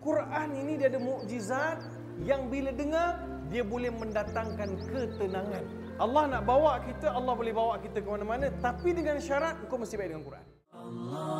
Quran 0.00 0.48
ini 0.56 0.80
dia 0.80 0.88
ada 0.88 1.00
mukjizat 1.00 1.84
yang 2.24 2.48
bila 2.48 2.72
dengar 2.72 3.20
dia 3.52 3.60
boleh 3.60 3.92
mendatangkan 3.92 4.80
ketenangan. 4.88 5.64
Allah 6.00 6.22
nak 6.32 6.42
bawa 6.48 6.80
kita, 6.80 7.12
Allah 7.12 7.36
boleh 7.36 7.52
bawa 7.52 7.76
kita 7.76 8.00
ke 8.00 8.08
mana-mana 8.08 8.48
tapi 8.64 8.96
dengan 8.96 9.20
syarat 9.20 9.60
kau 9.68 9.76
mesti 9.76 10.00
baik 10.00 10.16
dengan 10.16 10.24
Quran. 10.24 10.46
Allahu 10.72 11.39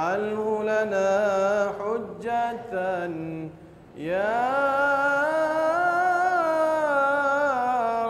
اجعله 0.00 0.64
لنا 0.64 1.08
حجة. 1.78 2.72
يا 3.96 4.40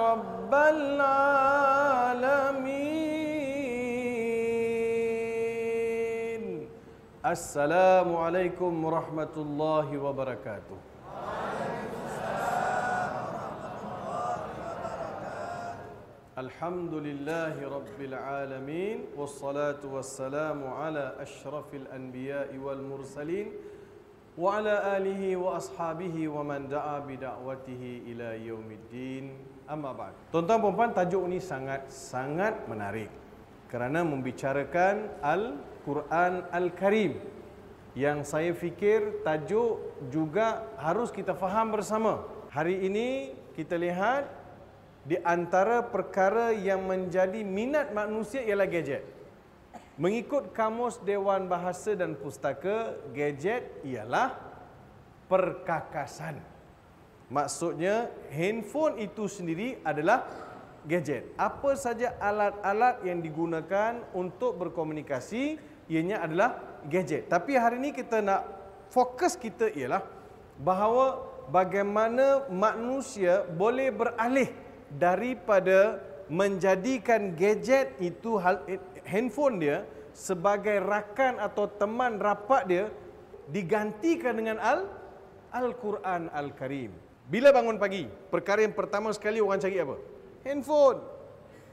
رب 0.06 0.52
العالمين. 0.54 1.50
السلام 7.26 8.16
عليكم 8.16 8.72
ورحمة 8.84 9.34
الله 9.36 9.98
وبركاته. 9.98 10.78
Wassalatu 19.12 19.92
wassalamu 19.92 20.72
ala 20.72 21.12
asyrafil 21.20 21.84
anbiya'i 21.92 22.56
wal 22.56 22.80
mursalin 22.80 23.52
wa 24.40 24.56
ala 24.56 24.96
alihi 24.96 25.36
wa 25.36 25.60
ashabihi 25.60 26.32
wa 26.32 26.40
man 26.40 26.64
da'a 26.64 27.04
bi 27.04 27.20
da'watihi 27.20 28.08
ila 28.16 28.40
yaumiddin 28.40 29.36
amma 29.68 29.92
ba'd. 29.92 30.16
Tuan-tuan 30.32 30.64
puan 30.64 30.96
tajuk 30.96 31.28
ini 31.28 31.44
sangat 31.44 31.92
sangat 31.92 32.64
menarik 32.64 33.12
kerana 33.68 34.00
membicarakan 34.00 35.12
al 35.20 35.60
Quran 35.84 36.48
Al-Karim 36.56 37.20
yang 37.92 38.24
saya 38.24 38.56
fikir 38.56 39.28
tajuk 39.28 39.76
juga 40.08 40.64
harus 40.80 41.12
kita 41.12 41.36
faham 41.36 41.68
bersama. 41.68 42.24
Hari 42.48 42.88
ini 42.88 43.36
kita 43.52 43.76
lihat 43.76 44.39
di 45.04 45.16
antara 45.24 45.80
perkara 45.80 46.52
yang 46.52 46.84
menjadi 46.84 47.40
minat 47.40 47.96
manusia 47.96 48.44
ialah 48.44 48.68
gadget. 48.68 49.04
Mengikut 50.00 50.56
kamus 50.56 51.00
Dewan 51.04 51.48
Bahasa 51.48 51.92
dan 51.92 52.16
Pustaka, 52.16 52.96
gadget 53.12 53.68
ialah 53.84 54.32
perkakasan. 55.28 56.40
Maksudnya 57.30 58.10
handphone 58.32 58.98
itu 58.98 59.28
sendiri 59.28 59.78
adalah 59.84 60.26
gadget. 60.88 61.30
Apa 61.36 61.76
saja 61.76 62.16
alat-alat 62.16 63.04
yang 63.04 63.20
digunakan 63.20 64.00
untuk 64.16 64.56
berkomunikasi 64.56 65.60
ianya 65.92 66.24
adalah 66.24 66.80
gadget. 66.88 67.28
Tapi 67.28 67.54
hari 67.54 67.78
ini 67.78 67.90
kita 67.92 68.24
nak 68.24 68.42
fokus 68.88 69.36
kita 69.36 69.68
ialah 69.70 70.02
bahawa 70.56 71.22
bagaimana 71.52 72.48
manusia 72.48 73.44
boleh 73.46 73.92
beralih 73.92 74.48
daripada 74.98 76.02
menjadikan 76.30 77.34
gadget 77.34 77.94
itu 78.02 78.38
handphone 79.06 79.62
dia 79.62 79.86
sebagai 80.14 80.82
rakan 80.82 81.38
atau 81.38 81.66
teman 81.66 82.18
rapat 82.18 82.62
dia 82.66 82.84
digantikan 83.50 84.34
dengan 84.38 84.58
al 84.58 84.86
Al-Quran 85.50 86.30
Al-Karim. 86.30 86.94
Bila 87.26 87.50
bangun 87.50 87.74
pagi, 87.74 88.06
perkara 88.30 88.62
yang 88.62 88.74
pertama 88.74 89.10
sekali 89.10 89.42
orang 89.42 89.58
cari 89.58 89.82
apa? 89.82 89.98
Handphone. 90.46 91.02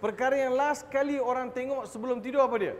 Perkara 0.02 0.34
yang 0.34 0.54
last 0.58 0.90
kali 0.90 1.22
orang 1.22 1.54
tengok 1.54 1.86
sebelum 1.86 2.18
tidur 2.22 2.46
apa 2.46 2.58
dia? 2.58 2.74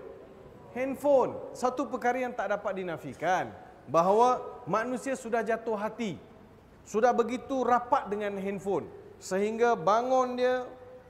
handphone. 0.78 1.34
Satu 1.58 1.90
perkara 1.90 2.22
yang 2.22 2.34
tak 2.38 2.54
dapat 2.54 2.78
dinafikan 2.78 3.50
bahawa 3.90 4.42
manusia 4.70 5.18
sudah 5.18 5.42
jatuh 5.42 5.74
hati. 5.74 6.22
Sudah 6.86 7.12
begitu 7.12 7.66
rapat 7.66 8.08
dengan 8.08 8.38
handphone 8.38 8.88
sehingga 9.18 9.74
bangun 9.74 10.38
dia, 10.38 10.66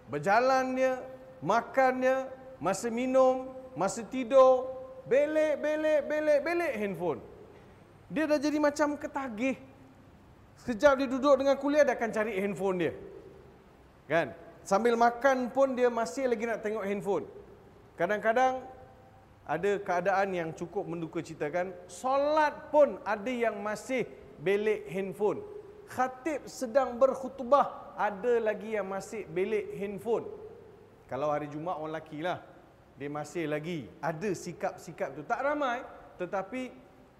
berjalan 0.08 0.76
dia, 0.76 1.00
makan 1.44 1.94
dia, 2.04 2.18
masa 2.58 2.88
minum, 2.88 3.52
masa 3.76 4.02
tidur, 4.04 4.68
belek, 5.06 5.60
belek, 5.60 6.00
belek, 6.08 6.40
belek 6.44 6.74
handphone. 6.80 7.20
Dia 8.08 8.24
dah 8.24 8.40
jadi 8.40 8.58
macam 8.58 8.96
ketagih. 8.96 9.60
Sekejap 10.64 10.94
dia 11.00 11.08
duduk 11.08 11.36
dengan 11.38 11.56
kuliah 11.60 11.84
dia 11.84 11.94
akan 11.94 12.10
cari 12.10 12.34
handphone 12.40 12.78
dia. 12.80 12.94
Kan? 14.08 14.32
Sambil 14.64 14.96
makan 14.96 15.52
pun 15.52 15.76
dia 15.76 15.92
masih 15.92 16.32
lagi 16.32 16.44
nak 16.48 16.64
tengok 16.64 16.84
handphone. 16.84 17.26
Kadang-kadang 18.00 18.64
ada 19.48 19.72
keadaan 19.80 20.28
yang 20.36 20.50
cukup 20.52 20.84
menduka 20.84 21.24
citakan 21.24 21.72
solat 21.88 22.68
pun 22.68 23.00
ada 23.08 23.32
yang 23.32 23.56
masih 23.64 24.04
belik 24.44 24.92
handphone 24.92 25.40
khatib 25.88 26.44
sedang 26.46 27.00
berkhutbah 27.00 27.87
ada 27.98 28.34
lagi 28.40 28.78
yang 28.78 28.88
masih 28.88 29.26
belik 29.26 29.74
handphone 29.76 30.30
kalau 31.10 31.34
hari 31.34 31.50
Jumaat 31.50 31.82
orang 31.82 31.98
lelaki 31.98 32.22
lah 32.22 32.40
dia 32.96 33.10
masih 33.10 33.50
lagi 33.50 33.90
ada 34.00 34.30
sikap-sikap 34.32 35.18
tu 35.18 35.26
tak 35.26 35.42
ramai 35.42 35.82
tetapi 36.22 36.72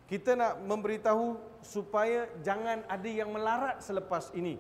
kita 0.08 0.40
nak 0.40 0.64
memberitahu 0.64 1.36
supaya 1.60 2.32
jangan 2.46 2.86
ada 2.88 3.10
yang 3.10 3.34
melarat 3.34 3.82
selepas 3.82 4.32
ini 4.38 4.56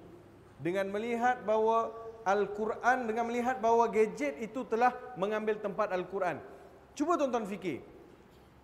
dengan 0.59 0.89
melihat 0.89 1.45
bahawa 1.45 1.93
Al-Quran 2.27 3.07
dengan 3.07 3.29
melihat 3.29 3.61
bahawa 3.63 3.87
gadget 3.87 4.35
itu 4.43 4.67
telah 4.67 4.91
mengambil 5.15 5.55
tempat 5.61 5.93
Al-Quran 5.95 6.57
Cuba 6.97 7.13
tuan-tuan 7.13 7.45
fikir. 7.45 7.85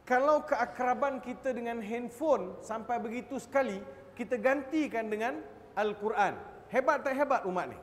Kalau 0.10 0.42
keakraban 0.42 1.22
kita 1.22 1.54
dengan 1.54 1.78
handphone 1.86 2.58
sampai 2.66 2.98
begitu 2.98 3.38
sekali, 3.38 3.78
kita 4.18 4.42
gantikan 4.42 5.06
dengan 5.06 5.38
Al-Quran. 5.78 6.34
Hebat 6.74 7.06
tak 7.06 7.14
hebat 7.14 7.46
umat 7.46 7.70
ni? 7.70 7.78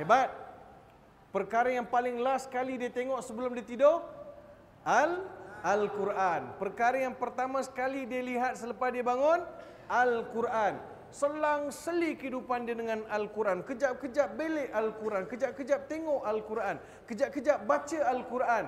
Hebat. 0.00 0.32
Perkara 1.28 1.68
yang 1.68 1.84
paling 1.84 2.16
last 2.16 2.48
sekali 2.48 2.80
dia 2.80 2.88
tengok 2.88 3.20
sebelum 3.20 3.52
dia 3.52 3.66
tidur, 3.68 4.00
Al 4.80 5.20
Al-Quran. 5.60 6.56
Perkara 6.56 6.96
yang 6.96 7.12
pertama 7.12 7.60
sekali 7.60 8.08
dia 8.08 8.24
lihat 8.24 8.56
selepas 8.56 8.88
dia 8.88 9.04
bangun, 9.04 9.44
Al-Quran. 9.92 10.80
Selang 11.12 11.68
seli 11.68 12.16
kehidupan 12.16 12.64
dia 12.64 12.72
dengan 12.72 13.04
Al-Quran. 13.12 13.60
Kejap-kejap 13.60 14.32
belik 14.40 14.72
Al-Quran. 14.72 15.28
Kejap-kejap 15.28 15.80
tengok 15.84 16.24
Al-Quran. 16.24 16.76
Kejap-kejap 17.04 17.58
baca 17.68 17.98
Al-Quran 18.08 18.66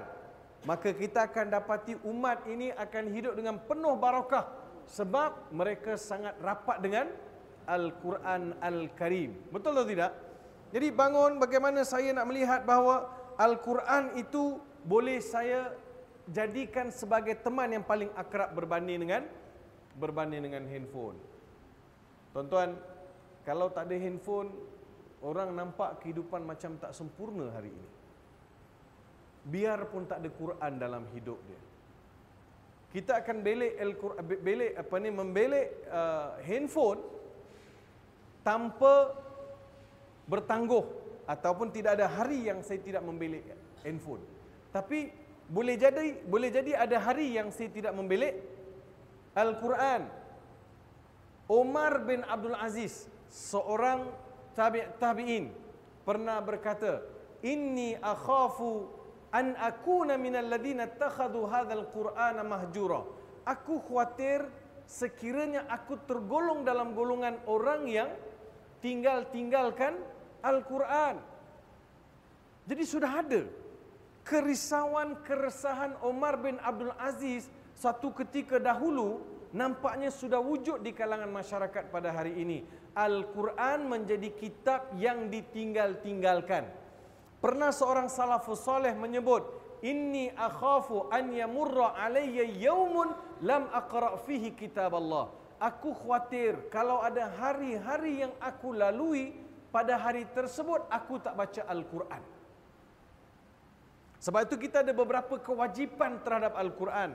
maka 0.67 0.91
kita 0.91 1.31
akan 1.31 1.55
dapati 1.55 1.95
umat 2.03 2.43
ini 2.51 2.75
akan 2.75 3.05
hidup 3.15 3.39
dengan 3.39 3.63
penuh 3.63 3.95
barakah 3.95 4.51
sebab 4.89 5.53
mereka 5.55 5.95
sangat 5.95 6.35
rapat 6.43 6.83
dengan 6.83 7.07
Al-Quran 7.69 8.57
Al-Karim. 8.65 9.53
Betul 9.53 9.77
atau 9.77 9.85
tidak? 9.85 10.13
Jadi 10.73 10.89
bangun 10.93 11.37
bagaimana 11.37 11.85
saya 11.85 12.17
nak 12.17 12.29
melihat 12.29 12.65
bahawa 12.65 13.09
Al-Quran 13.37 14.17
itu 14.17 14.57
boleh 14.85 15.21
saya 15.21 15.73
jadikan 16.29 16.93
sebagai 16.93 17.37
teman 17.41 17.73
yang 17.73 17.85
paling 17.85 18.09
akrab 18.17 18.53
berbanding 18.53 19.01
dengan 19.05 19.23
berbanding 19.97 20.45
dengan 20.45 20.65
handphone. 20.69 21.17
Tuan-tuan, 22.33 22.77
kalau 23.43 23.73
tak 23.73 23.89
ada 23.89 23.97
handphone, 23.97 24.53
orang 25.25 25.51
nampak 25.57 26.05
kehidupan 26.05 26.45
macam 26.45 26.77
tak 26.79 26.93
sempurna 26.93 27.51
hari 27.51 27.73
ini. 27.73 27.89
Biarpun 29.49 30.05
tak 30.05 30.21
ada 30.21 30.31
Quran 30.31 30.73
dalam 30.77 31.09
hidup 31.17 31.41
dia. 31.49 31.61
Kita 32.89 33.21
akan 33.21 33.45
belik 33.45 33.75
Al-Quran 33.77 34.23
belik 34.25 34.73
apa 34.77 34.95
ni 34.97 35.11
membelik 35.13 35.69
uh, 35.93 36.41
handphone 36.41 37.01
tanpa 38.49 39.13
bertangguh 40.25 40.89
ataupun 41.29 41.69
tidak 41.69 42.01
ada 42.01 42.09
hari 42.09 42.49
yang 42.49 42.65
saya 42.65 42.81
tidak 42.81 43.05
membelik 43.05 43.45
handphone. 43.85 44.25
Tapi 44.73 45.13
boleh 45.53 45.77
jadi 45.77 46.17
boleh 46.25 46.49
jadi 46.49 46.81
ada 46.81 46.97
hari 46.97 47.37
yang 47.37 47.53
saya 47.53 47.69
tidak 47.69 47.93
membelik 47.93 48.41
Al-Quran. 49.37 50.09
Umar 51.49 52.09
bin 52.09 52.25
Abdul 52.25 52.57
Aziz, 52.57 53.05
seorang 53.29 54.09
tabi' 54.57 54.85
tabi'in 54.97 55.53
pernah 56.09 56.41
berkata, 56.41 57.05
"Inni 57.45 58.01
akhafu 58.01 58.89
an 59.29 59.57
akuna 59.61 60.17
minal 60.17 60.49
ladina 60.49 60.89
takhadhu 60.89 61.45
hadzal 61.49 61.89
Qur'ana 61.93 62.45
mahjura." 62.45 63.05
Aku 63.45 63.81
khawatir 63.85 64.45
sekiranya 64.89 65.69
aku 65.69 66.01
tergolong 66.09 66.65
dalam 66.65 66.97
golongan 66.97 67.37
orang 67.45 67.85
yang 67.89 68.09
tinggal-tinggalkan 68.85 69.99
Al-Quran. 70.43 71.19
Jadi 72.69 72.85
sudah 72.85 73.25
ada 73.25 73.43
kerisauan 74.23 75.17
keresahan 75.25 75.97
Umar 76.05 76.37
bin 76.37 76.61
Abdul 76.61 76.93
Aziz 77.01 77.49
satu 77.73 78.13
ketika 78.13 78.61
dahulu 78.61 79.25
nampaknya 79.57 80.13
sudah 80.13 80.37
wujud 80.43 80.85
di 80.85 80.93
kalangan 80.93 81.31
masyarakat 81.33 81.89
pada 81.89 82.13
hari 82.13 82.37
ini. 82.37 82.61
Al-Quran 82.93 83.89
menjadi 83.89 84.29
kitab 84.35 84.93
yang 84.99 85.31
ditinggal-tinggalkan. 85.33 86.67
Pernah 87.39 87.71
seorang 87.71 88.11
salafus 88.11 88.67
soleh 88.67 88.93
menyebut, 88.99 89.47
Inni 89.79 90.27
akhafu 90.35 91.07
an 91.15 91.31
yamurra 91.31 91.95
alayya 91.95 92.43
yawmun 92.51 93.15
lam 93.47 93.71
aqra' 93.71 94.19
fihi 94.27 94.51
kitab 94.59 94.99
Allah. 94.99 95.31
Aku 95.59 95.91
khawatir 95.91 96.71
kalau 96.71 97.03
ada 97.03 97.27
hari-hari 97.35 98.23
yang 98.23 98.35
aku 98.39 98.79
lalui, 98.79 99.35
pada 99.75 99.99
hari 100.01 100.25
tersebut 100.31 100.87
aku 100.89 101.21
tak 101.21 101.35
baca 101.35 101.63
Al-Quran. 101.67 102.23
Sebab 104.19 104.41
itu 104.51 104.57
kita 104.59 104.83
ada 104.83 104.91
beberapa 104.91 105.39
kewajipan 105.39 106.23
terhadap 106.27 106.59
Al-Quran. 106.59 107.15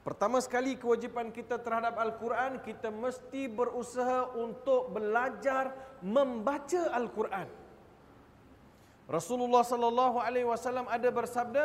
Pertama 0.00 0.40
sekali 0.40 0.80
kewajipan 0.80 1.28
kita 1.28 1.60
terhadap 1.60 2.00
Al-Quran, 2.00 2.64
kita 2.64 2.88
mesti 2.88 3.46
berusaha 3.52 4.32
untuk 4.32 4.96
belajar 4.96 5.76
membaca 6.00 6.88
Al-Quran. 6.96 7.46
Rasulullah 9.10 9.60
sallallahu 9.66 10.22
alaihi 10.22 10.48
wasallam 10.48 10.88
ada 10.88 11.10
bersabda, 11.12 11.64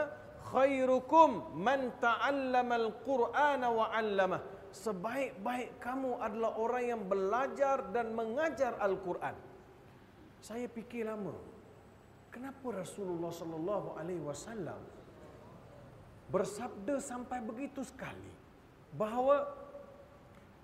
"Khairukum 0.52 1.56
man 1.56 1.96
ta'allama 2.02 2.76
al-Qur'ana 2.76 3.68
wa 3.72 3.86
'allamah." 3.94 4.55
Sebaik-baik 4.75 5.80
kamu 5.80 6.19
adalah 6.19 6.60
orang 6.60 6.83
yang 6.83 7.01
belajar 7.07 7.80
dan 7.95 8.12
mengajar 8.12 8.75
Al-Quran. 8.83 9.31
Saya 10.44 10.68
fikir 10.68 11.07
lama, 11.07 11.31
kenapa 12.27 12.83
Rasulullah 12.83 13.31
sallallahu 13.31 13.95
alaihi 13.95 14.19
wasallam 14.19 14.77
bersabda 16.27 17.00
sampai 17.00 17.39
begitu 17.39 17.88
sekali 17.88 18.27
bahawa 18.92 19.48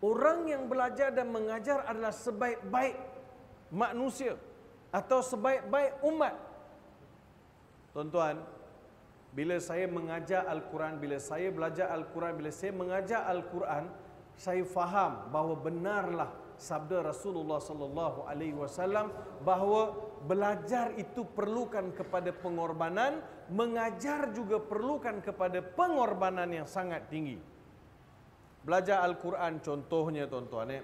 orang 0.04 0.44
yang 0.44 0.68
belajar 0.68 1.16
dan 1.16 1.32
mengajar 1.32 1.88
adalah 1.88 2.12
sebaik-baik 2.12 3.00
manusia 3.72 4.36
atau 4.92 5.24
sebaik-baik 5.24 6.04
umat. 6.04 6.36
Tuan-tuan, 7.96 8.44
bila 9.32 9.56
saya 9.64 9.88
mengajar 9.88 10.44
Al-Quran, 10.48 11.00
bila 11.00 11.16
saya 11.16 11.48
belajar 11.56 11.88
Al-Quran, 11.96 12.34
bila 12.36 12.52
saya 12.52 12.72
mengajar 12.76 13.22
Al-Quran, 13.32 13.88
saya 14.36 14.64
faham 14.68 15.32
bahawa 15.32 15.56
benarlah 15.56 16.30
sabda 16.60 17.02
Rasulullah 17.10 17.58
sallallahu 17.58 18.28
alaihi 18.28 18.54
wasallam 18.54 19.10
bahawa 19.42 19.96
belajar 20.28 20.94
itu 21.00 21.26
perlukan 21.26 21.90
kepada 21.96 22.30
pengorbanan, 22.36 23.24
mengajar 23.50 24.30
juga 24.36 24.62
perlukan 24.62 25.24
kepada 25.24 25.64
pengorbanan 25.64 26.52
yang 26.52 26.68
sangat 26.70 27.08
tinggi. 27.10 27.40
Belajar 28.62 29.02
Al-Quran 29.02 29.58
contohnya 29.64 30.30
tuan-tuan 30.30 30.70
eh, 30.70 30.84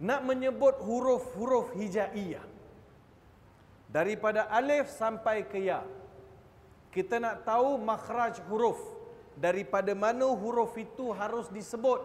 nak 0.00 0.24
menyebut 0.24 0.80
huruf-huruf 0.80 1.76
hijaiyah 1.76 2.46
daripada 3.92 4.48
alif 4.48 4.88
sampai 4.88 5.44
ke 5.44 5.60
ya. 5.60 5.84
Kita 6.94 7.18
nak 7.18 7.42
tahu 7.42 7.74
makhraj 7.82 8.38
huruf 8.46 8.78
daripada 9.34 9.90
mana 9.98 10.30
huruf 10.30 10.78
itu 10.78 11.10
harus 11.10 11.50
disebut. 11.50 11.98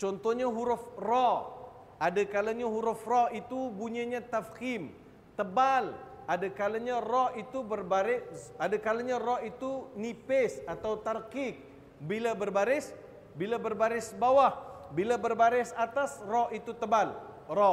Contohnya 0.00 0.48
huruf 0.48 0.80
ra 0.96 1.54
ada 2.00 2.22
kalanya 2.26 2.66
huruf 2.66 3.04
ra 3.06 3.30
itu 3.30 3.70
bunyinya 3.70 4.24
tafkhim, 4.24 4.90
tebal. 5.38 5.94
Ada 6.24 6.48
kalanya 6.48 7.04
ra 7.04 7.36
itu 7.36 7.60
berbaris, 7.60 8.48
ada 8.56 8.80
kalanya 8.80 9.20
ra 9.20 9.44
itu 9.44 9.92
nipis 9.92 10.56
atau 10.64 10.96
tarkik. 10.96 11.60
Bila 12.00 12.32
berbaris, 12.32 12.96
bila 13.36 13.60
berbaris 13.60 14.16
bawah, 14.16 14.56
bila 14.96 15.20
berbaris 15.20 15.76
atas 15.76 16.24
ra 16.24 16.48
itu 16.48 16.72
tebal, 16.72 17.12
ra. 17.44 17.72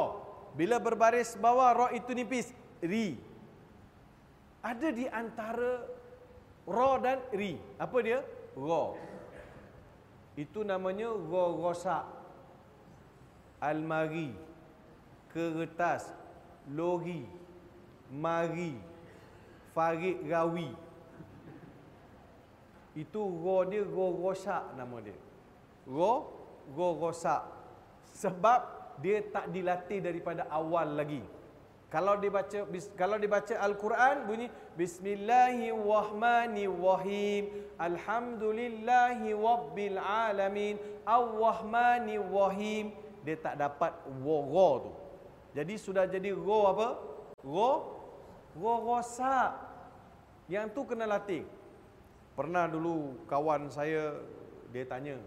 Bila 0.52 0.76
berbaris 0.76 1.32
bawah 1.40 1.72
ra 1.72 1.86
itu 1.96 2.12
nipis, 2.12 2.52
ri. 2.84 3.16
Ada 4.60 4.92
di 4.92 5.08
antara 5.08 6.01
ra 6.66 6.98
dan 7.02 7.18
ri. 7.34 7.58
Apa 7.78 7.98
dia? 8.02 8.20
Ra. 8.54 8.84
Itu 10.36 10.64
namanya 10.64 11.12
ra 11.12 11.44
rosak 11.52 12.04
almari, 13.62 14.34
kertas, 15.30 16.10
lori, 16.74 17.22
mari, 18.10 18.74
farid 19.70 20.18
rawi. 20.26 20.74
Itu 22.98 23.22
ro 23.22 23.64
dia 23.64 23.86
ro 23.86 24.18
rosak 24.20 24.74
nama 24.76 24.98
dia. 25.00 25.16
Ro 25.88 26.28
ro 26.74 26.88
rosak. 26.98 27.40
Sebab 28.12 28.60
dia 29.00 29.24
tak 29.32 29.48
dilatih 29.48 30.04
daripada 30.04 30.44
awal 30.52 30.98
lagi. 30.98 31.22
Kalau 31.92 32.16
dibaca 32.16 32.64
kalau 32.96 33.20
dibaca 33.20 33.52
Al-Quran 33.52 34.24
bunyi 34.24 34.48
Bismillahirrahmanirrahim. 34.80 37.52
Alhamdulillahi 37.76 39.36
rabbil 39.36 40.00
alamin. 40.00 40.80
Ar-Rahmanirrahim 41.04 42.96
dia 43.20 43.36
tak 43.36 43.60
dapat 43.60 43.92
ro 44.24 44.40
ro 44.48 44.88
tu. 44.88 44.96
Jadi 45.52 45.76
sudah 45.76 46.08
jadi 46.08 46.32
ro 46.32 46.72
apa? 46.72 46.96
Ro 47.44 48.00
ro 48.56 48.74
rosak. 48.88 49.52
Yang 50.48 50.72
tu 50.72 50.88
kena 50.88 51.04
latih. 51.04 51.44
Pernah 52.32 52.72
dulu 52.72 53.20
kawan 53.28 53.68
saya 53.68 54.16
dia 54.72 54.88
tanya, 54.88 55.20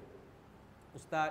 "Ustaz, 0.97 1.29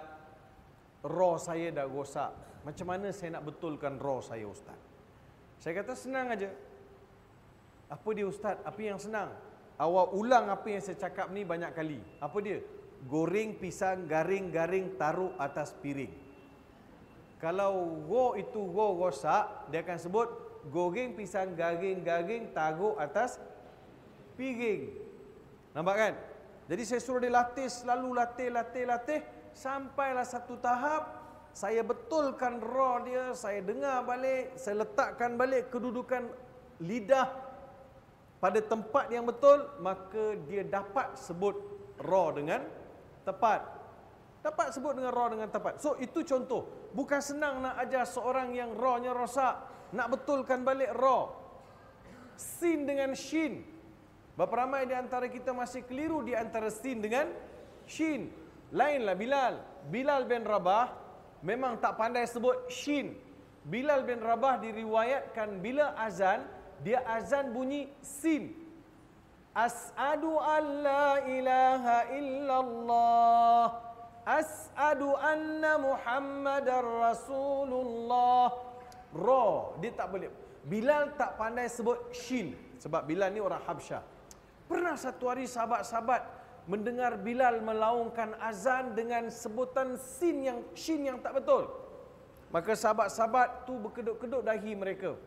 ro 1.02 1.42
saya 1.42 1.74
dah 1.74 1.90
rosak. 1.90 2.30
Macam 2.62 2.86
mana 2.86 3.10
saya 3.10 3.34
nak 3.34 3.50
betulkan 3.50 3.98
ro 3.98 4.22
saya, 4.22 4.46
ustaz?" 4.46 4.83
Saya 5.64 5.80
kata 5.80 5.96
senang 5.96 6.28
aja. 6.28 6.52
Apa 7.88 8.12
dia 8.12 8.28
ustaz? 8.28 8.60
Apa 8.68 8.76
yang 8.84 9.00
senang? 9.00 9.32
Awak 9.80 10.12
ulang 10.12 10.52
apa 10.52 10.68
yang 10.68 10.84
saya 10.84 11.00
cakap 11.00 11.32
ni 11.32 11.40
banyak 11.40 11.72
kali. 11.72 12.04
Apa 12.20 12.36
dia? 12.44 12.60
Goreng 13.08 13.56
pisang 13.56 14.04
garing-garing 14.04 15.00
taruh 15.00 15.32
atas 15.40 15.72
piring. 15.80 16.12
Kalau 17.40 17.96
go 18.04 18.36
itu 18.36 18.60
go 18.76 18.92
rosak, 18.92 19.72
dia 19.72 19.80
akan 19.80 19.96
sebut 19.96 20.28
goreng 20.68 21.16
pisang 21.16 21.56
garing-garing 21.56 22.52
taruh 22.52 23.00
atas 23.00 23.40
piring. 24.36 24.92
Nampak 25.72 25.96
kan? 25.96 26.12
Jadi 26.68 26.82
saya 26.84 27.00
suruh 27.00 27.24
dia 27.24 27.32
latih, 27.32 27.72
selalu 27.72 28.12
latih, 28.12 28.52
latih, 28.52 28.84
latih. 28.84 29.20
Sampailah 29.56 30.28
satu 30.28 30.60
tahap, 30.60 31.23
saya 31.54 31.86
betulkan 31.86 32.58
raw 32.58 32.98
dia, 33.06 33.30
saya 33.30 33.62
dengar 33.62 34.02
balik, 34.02 34.58
saya 34.58 34.82
letakkan 34.82 35.38
balik 35.38 35.70
kedudukan 35.70 36.26
lidah 36.82 37.30
pada 38.42 38.58
tempat 38.58 39.06
yang 39.14 39.22
betul, 39.22 39.62
maka 39.78 40.34
dia 40.50 40.66
dapat 40.66 41.14
sebut 41.14 41.54
raw 42.02 42.34
dengan 42.34 42.66
tepat. 43.22 43.62
Dapat 44.42 44.74
sebut 44.74 44.98
dengan 44.98 45.14
raw 45.14 45.30
dengan 45.30 45.46
tepat. 45.46 45.78
So 45.78 45.94
itu 46.02 46.26
contoh. 46.26 46.90
Bukan 46.90 47.22
senang 47.22 47.62
nak 47.62 47.80
ajar 47.86 48.04
seorang 48.04 48.52
yang 48.52 48.74
rawnya 48.74 49.14
rosak. 49.14 49.56
Nak 49.94 50.10
betulkan 50.10 50.66
balik 50.66 50.90
raw. 50.92 51.32
Sin 52.34 52.84
dengan 52.84 53.14
shin. 53.16 53.64
Berapa 54.34 54.66
ramai 54.66 54.90
di 54.90 54.92
antara 54.92 55.30
kita 55.30 55.54
masih 55.54 55.86
keliru 55.86 56.20
di 56.20 56.36
antara 56.36 56.68
sin 56.68 57.00
dengan 57.00 57.30
shin. 57.88 58.28
Lainlah 58.74 59.16
Bilal. 59.16 59.54
Bilal 59.88 60.28
bin 60.28 60.44
Rabah 60.44 61.03
memang 61.44 61.76
tak 61.78 62.00
pandai 62.00 62.24
sebut 62.24 62.56
shin. 62.72 63.14
Bilal 63.64 64.04
bin 64.08 64.20
Rabah 64.20 64.60
diriwayatkan 64.60 65.60
bila 65.60 65.92
azan, 66.00 66.44
dia 66.80 67.04
azan 67.04 67.52
bunyi 67.52 67.88
sin. 68.00 68.52
As'adu 69.54 70.34
an 70.40 70.64
la 70.82 71.08
ilaha 71.22 71.96
illallah. 72.10 73.64
As'adu 74.26 75.14
anna 75.20 75.78
Muhammadar 75.78 76.82
Rasulullah. 76.82 78.50
Ra, 79.14 79.46
dia 79.78 79.92
tak 79.94 80.10
boleh. 80.10 80.32
Bilal 80.64 81.14
tak 81.14 81.38
pandai 81.38 81.70
sebut 81.70 82.10
shin. 82.10 82.56
Sebab 82.82 83.06
Bilal 83.06 83.30
ni 83.30 83.38
orang 83.38 83.62
Habsyah. 83.62 84.02
Pernah 84.64 84.96
satu 84.96 85.28
hari 85.30 85.46
sahabat-sahabat 85.46 86.24
mendengar 86.64 87.20
Bilal 87.20 87.60
melaungkan 87.60 88.32
azan 88.40 88.96
dengan 88.96 89.28
sebutan 89.28 90.00
sin 90.00 90.40
yang 90.40 90.58
shin 90.72 91.04
yang 91.04 91.20
tak 91.20 91.36
betul. 91.36 91.68
Maka 92.48 92.72
sahabat-sahabat 92.72 93.68
tu 93.68 93.76
berkeduk-keduk 93.82 94.46
dahi 94.46 94.72
mereka. 94.72 95.18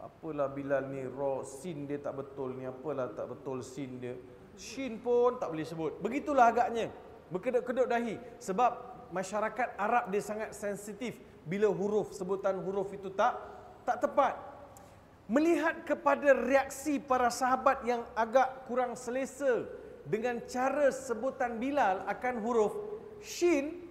Apalah 0.00 0.48
Bilal 0.48 0.88
ni 0.88 1.04
ro 1.04 1.44
sin 1.44 1.84
dia 1.84 2.00
tak 2.00 2.16
betul 2.16 2.56
ni, 2.56 2.64
apalah 2.64 3.12
tak 3.12 3.28
betul 3.28 3.60
sin 3.60 4.00
dia. 4.00 4.16
Shin 4.56 4.96
pun 4.96 5.36
tak 5.36 5.52
boleh 5.52 5.66
sebut. 5.68 6.00
Begitulah 6.00 6.48
agaknya. 6.48 6.88
Berkeduk-keduk 7.28 7.86
dahi 7.86 8.16
sebab 8.40 8.72
masyarakat 9.12 9.76
Arab 9.76 10.08
dia 10.08 10.22
sangat 10.24 10.50
sensitif 10.56 11.14
bila 11.44 11.68
huruf 11.70 12.10
sebutan 12.16 12.58
huruf 12.58 12.90
itu 12.96 13.12
tak 13.12 13.36
tak 13.84 14.00
tepat. 14.00 14.34
Melihat 15.30 15.86
kepada 15.86 16.34
reaksi 16.34 16.98
para 16.98 17.30
sahabat 17.30 17.86
yang 17.86 18.02
agak 18.18 18.66
kurang 18.66 18.98
selesa 18.98 19.62
dengan 20.10 20.42
cara 20.50 20.90
sebutan 20.90 21.62
Bilal 21.62 22.02
akan 22.10 22.34
huruf 22.42 22.74
shin 23.22 23.86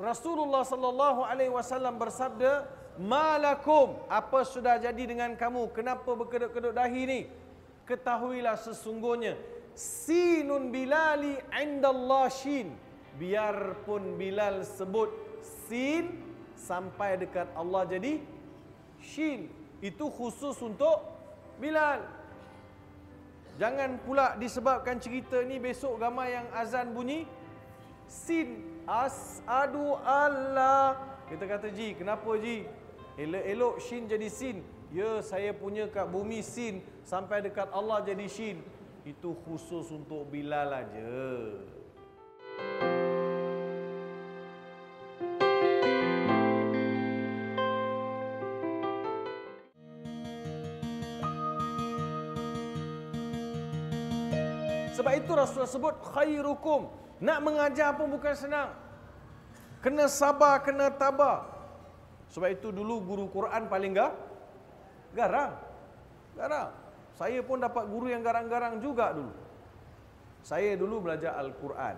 Rasulullah 0.00 0.64
sallallahu 0.64 1.28
alaihi 1.28 1.52
wasallam 1.52 2.00
bersabda, 2.00 2.64
"Malakum, 2.96 4.00
apa 4.08 4.48
sudah 4.48 4.80
jadi 4.80 5.04
dengan 5.04 5.36
kamu? 5.36 5.68
Kenapa 5.76 6.16
berkedut-kedut 6.16 6.72
dahi 6.72 7.02
ni? 7.04 7.20
Ketahuilah 7.84 8.56
sesungguhnya 8.56 9.36
sinun 9.76 10.72
bilali 10.72 11.36
indallah 11.52 12.32
shin. 12.32 12.72
Biarpun 13.20 14.16
Bilal 14.16 14.64
sebut 14.64 15.12
sin 15.68 16.16
sampai 16.56 17.20
dekat 17.20 17.52
Allah 17.52 17.84
jadi 17.84 18.22
shin. 19.02 19.52
Itu 19.84 20.08
khusus 20.08 20.56
untuk 20.64 21.04
Bilal. 21.60 22.19
Jangan 23.60 24.00
pula 24.00 24.40
disebabkan 24.40 24.96
cerita 24.96 25.36
ni 25.44 25.60
besok 25.60 26.00
gamai 26.00 26.32
yang 26.32 26.48
azan 26.56 26.96
bunyi 26.96 27.28
sin 28.08 28.80
as'adu 28.88 30.00
Allah. 30.00 30.96
Kita 31.28 31.44
kata 31.44 31.68
ji, 31.68 31.92
kenapa 31.92 32.40
ji? 32.40 32.64
Elok-elok 33.20 33.76
shin 33.84 34.08
jadi 34.08 34.32
sin. 34.32 34.64
Ya, 34.88 35.20
saya 35.20 35.52
punya 35.52 35.92
kat 35.92 36.08
bumi 36.08 36.40
sin 36.40 36.80
sampai 37.04 37.44
dekat 37.44 37.68
Allah 37.68 38.00
jadi 38.00 38.24
shin. 38.32 38.64
Itu 39.04 39.36
khusus 39.44 39.92
untuk 39.92 40.32
Bilal 40.32 40.72
aja. 40.72 41.20
Sebab 55.00 55.16
itu 55.16 55.32
Rasulullah 55.32 55.72
sebut 55.72 55.96
khairukum 56.12 56.92
nak 57.24 57.40
mengajar 57.40 57.96
pun 57.96 58.12
bukan 58.12 58.36
senang. 58.36 58.76
Kena 59.80 60.12
sabar, 60.12 60.60
kena 60.60 60.92
tabah. 60.92 61.48
Sebab 62.28 62.52
itu 62.52 62.68
dulu 62.68 63.00
guru 63.00 63.24
Quran 63.32 63.64
paling 63.64 63.96
gak 63.96 64.12
garang. 65.16 65.56
Garang. 66.36 66.68
Saya 67.16 67.40
pun 67.40 67.64
dapat 67.64 67.88
guru 67.88 68.12
yang 68.12 68.20
garang-garang 68.20 68.76
juga 68.76 69.16
dulu. 69.16 69.32
Saya 70.44 70.76
dulu 70.76 71.08
belajar 71.08 71.32
Al-Quran. 71.40 71.96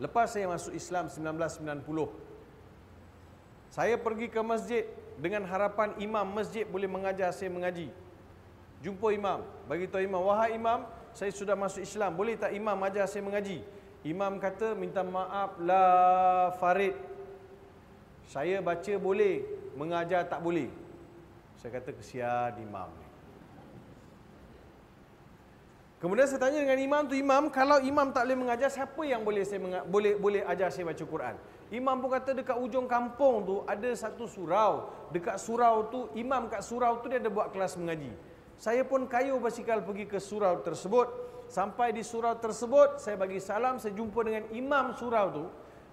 Lepas 0.00 0.32
saya 0.32 0.48
masuk 0.48 0.72
Islam 0.72 1.12
1990. 1.12 1.84
Saya 3.68 4.00
pergi 4.00 4.32
ke 4.32 4.40
masjid 4.40 4.88
dengan 5.20 5.44
harapan 5.44 5.92
imam 6.00 6.24
masjid 6.32 6.64
boleh 6.64 6.88
mengajar 6.88 7.28
saya 7.36 7.52
mengaji. 7.52 7.92
Jumpa 8.80 9.12
imam, 9.12 9.44
bagi 9.68 9.84
tahu 9.84 10.00
imam, 10.00 10.24
wahai 10.24 10.56
imam, 10.56 10.88
saya 11.14 11.30
sudah 11.30 11.54
masuk 11.54 11.86
Islam, 11.86 12.10
boleh 12.18 12.34
tak 12.34 12.50
imam 12.50 12.74
ajar 12.82 13.06
saya 13.06 13.22
mengaji? 13.22 13.62
Imam 14.02 14.36
kata 14.36 14.74
minta 14.74 15.00
maaf 15.00 15.56
lah 15.62 16.52
Farid. 16.58 16.98
Saya 18.26 18.58
baca 18.58 18.94
boleh, 18.98 19.46
mengajar 19.78 20.26
tak 20.26 20.42
boleh. 20.42 20.68
Saya 21.56 21.80
kata 21.80 21.94
kesian 21.94 22.58
imam 22.60 22.90
ni. 22.98 23.06
Kemudian 26.02 26.28
saya 26.28 26.36
tanya 26.36 26.60
dengan 26.60 26.76
imam 26.76 27.02
tu, 27.08 27.16
imam 27.16 27.48
kalau 27.48 27.80
imam 27.80 28.12
tak 28.12 28.28
boleh 28.28 28.38
mengajar, 28.44 28.68
siapa 28.68 29.00
yang 29.08 29.24
boleh 29.24 29.40
saya 29.40 29.56
menga- 29.56 29.86
boleh 29.88 30.20
boleh 30.20 30.42
ajar 30.44 30.68
saya 30.68 30.84
baca 30.84 31.00
Quran? 31.00 31.34
Imam 31.72 31.96
pun 31.96 32.12
kata 32.12 32.36
dekat 32.36 32.60
ujung 32.60 32.84
kampung 32.84 33.40
tu 33.48 33.56
ada 33.64 33.88
satu 33.96 34.28
surau. 34.28 34.92
Dekat 35.14 35.40
surau 35.40 35.88
tu, 35.88 36.12
imam 36.12 36.52
kat 36.52 36.60
surau 36.60 37.00
tu 37.00 37.08
dia 37.08 37.16
ada 37.16 37.32
buat 37.32 37.48
kelas 37.54 37.80
mengaji. 37.80 38.12
Saya 38.58 38.86
pun 38.86 39.06
kayu 39.10 39.36
basikal 39.42 39.82
pergi 39.82 40.06
ke 40.06 40.22
surau 40.22 40.62
tersebut. 40.62 41.10
Sampai 41.50 41.92
di 41.92 42.00
surau 42.00 42.34
tersebut, 42.40 42.98
saya 42.98 43.20
bagi 43.20 43.38
salam, 43.38 43.76
saya 43.76 43.92
jumpa 43.92 44.20
dengan 44.24 44.44
imam 44.54 44.96
surau 44.96 45.26
tu 45.30 45.44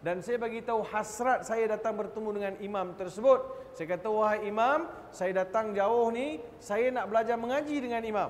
dan 0.02 0.18
saya 0.26 0.42
bagi 0.42 0.66
tahu 0.66 0.82
hasrat 0.82 1.46
saya 1.46 1.78
datang 1.78 1.94
bertemu 1.94 2.30
dengan 2.34 2.54
imam 2.58 2.88
tersebut. 2.98 3.46
Saya 3.78 3.86
kata, 3.94 4.10
"Wahai 4.10 4.50
imam, 4.50 4.90
saya 5.14 5.46
datang 5.46 5.78
jauh 5.78 6.10
ni, 6.10 6.42
saya 6.58 6.90
nak 6.90 7.06
belajar 7.06 7.38
mengaji 7.38 7.78
dengan 7.78 8.02
imam." 8.02 8.30